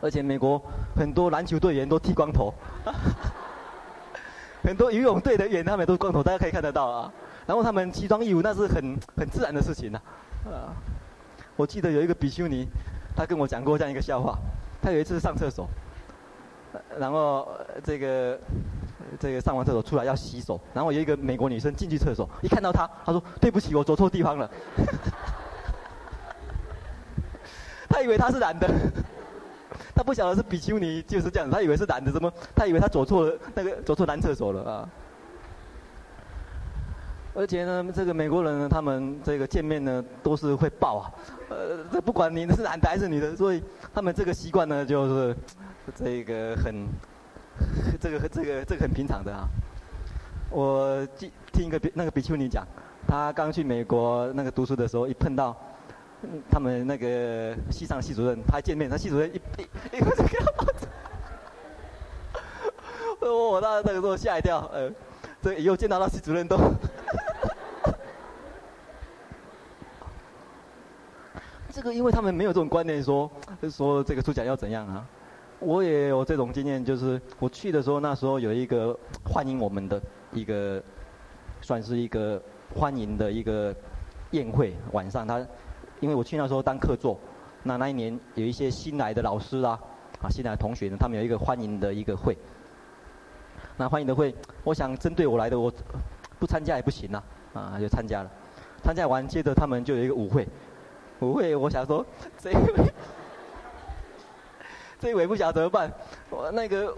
[0.00, 0.60] 而且美国
[0.96, 2.52] 很多篮球队员都剃光头，
[4.64, 7.12] 很多游泳队的员他们都是光头，大家可以看得到啊。
[7.46, 10.00] 然后他们奇装异服，那是很很自然的事情呢。
[10.46, 10.74] 啊，
[11.54, 12.66] 我记得有一个比丘尼，
[13.14, 14.36] 他跟我讲过这样一个笑话。
[14.82, 15.68] 他有一次上厕所，
[16.98, 17.46] 然后
[17.84, 18.38] 这个。
[19.20, 24.50] 这个上完厕所出来要洗手，然后有一个美国女生进去厕所，一看到他，她说：“对不起，我走错地方了。
[27.88, 28.68] ”他以为他是男的，
[29.94, 32.32] 他不晓得是比丘尼就是这样，他以为是男的，怎么？
[32.54, 34.88] 他以为他走错了那个走错男厕所了啊！
[37.34, 41.10] 而且呢，这个美国人呢，他们这个见面呢都是会抱啊，
[41.48, 43.62] 呃，这不管你是男的还是女的，所以
[43.92, 45.36] 他们这个习惯呢就是
[45.94, 46.86] 这个很。
[48.00, 49.46] 这个这个这个很平常的啊！
[50.50, 52.66] 我听听一个比那个比丘尼讲，
[53.06, 55.56] 他刚去美国那个读书的时候，一碰到
[56.50, 59.62] 他们那个系上系主任，他见面，他系主任一一
[59.96, 60.46] 一个这个样
[60.76, 60.88] 子，
[63.26, 64.90] 我我当时那个时候吓一跳，呃，
[65.42, 66.58] 这以后见到那系主任都，
[71.72, 73.30] 这个因为他们没有这种观念说
[73.70, 75.06] 说这个出奖要怎样啊。
[75.60, 78.94] 我也有这种经验，就是我去的时候，那时候有一个
[79.24, 79.98] 欢迎我们的
[80.32, 80.82] 一个，
[81.62, 82.42] 算是一个
[82.74, 83.74] 欢迎的一个
[84.32, 84.74] 宴会。
[84.92, 85.38] 晚上他，
[86.04, 87.18] 因为我去那时候当客座，
[87.62, 89.70] 那那一年有一些新来的老师啦，
[90.20, 92.36] 啊，新来的同学呢，他们有一个欢迎的一个会。
[93.78, 95.72] 那欢迎的会，我想针对我来的，我
[96.38, 97.22] 不参加也不行呐，
[97.54, 98.30] 啊，就参加了。
[98.82, 100.46] 参加完，接着他们就有一个舞会，
[101.20, 102.04] 舞会我想说，
[102.36, 102.92] 这一位，
[105.00, 105.90] 这一位不晓得怎么办。
[106.28, 106.94] 我那个，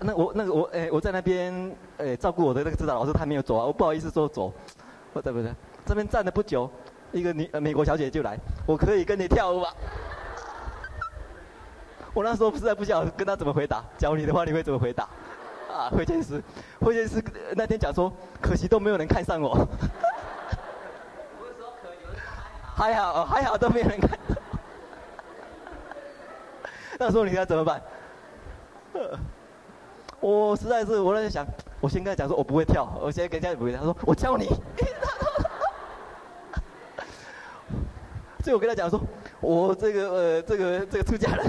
[0.00, 4.52] 那我那个我哎，我在那边哎照顾我的那个指导老师，他没有走啊，我不好意思说走。
[5.14, 5.50] 我对不对？
[5.86, 6.68] 这边站了不久，
[7.14, 8.36] 一个女美国小姐就来，
[8.66, 9.68] 我可以跟你跳舞吗？
[12.12, 15.08] 我那时候实在不晓得跟她怎么回答，教你的话你会怎么回答？
[15.72, 16.42] 啊，会见师，
[16.80, 17.22] 会见师
[17.54, 19.54] 那天讲说，可惜都没有人看上我。
[22.76, 24.18] 还好，还好都没有人看。
[26.98, 27.80] 那时候你该怎么办？
[30.18, 31.46] 我实在是，我在想，
[31.80, 34.48] 我先跟他讲说，我不会跳，我先跟人家不会跳，他说我教你。
[38.44, 39.00] 所以我跟他讲说，
[39.40, 41.46] 我这个呃，这个这个出家人，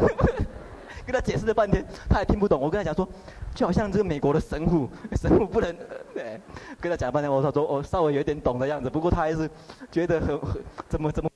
[1.06, 2.62] 跟他解释了半天，他也听不懂。
[2.62, 3.06] 我跟他讲说，
[3.54, 4.88] 就好像这个美国的神父，
[5.22, 5.76] 神父不能，
[6.14, 6.40] 对，
[6.80, 9.50] 跟他讲半天，我说说，我稍微有点懂的样子，不过他还是
[9.92, 11.30] 觉得很很怎么怎么。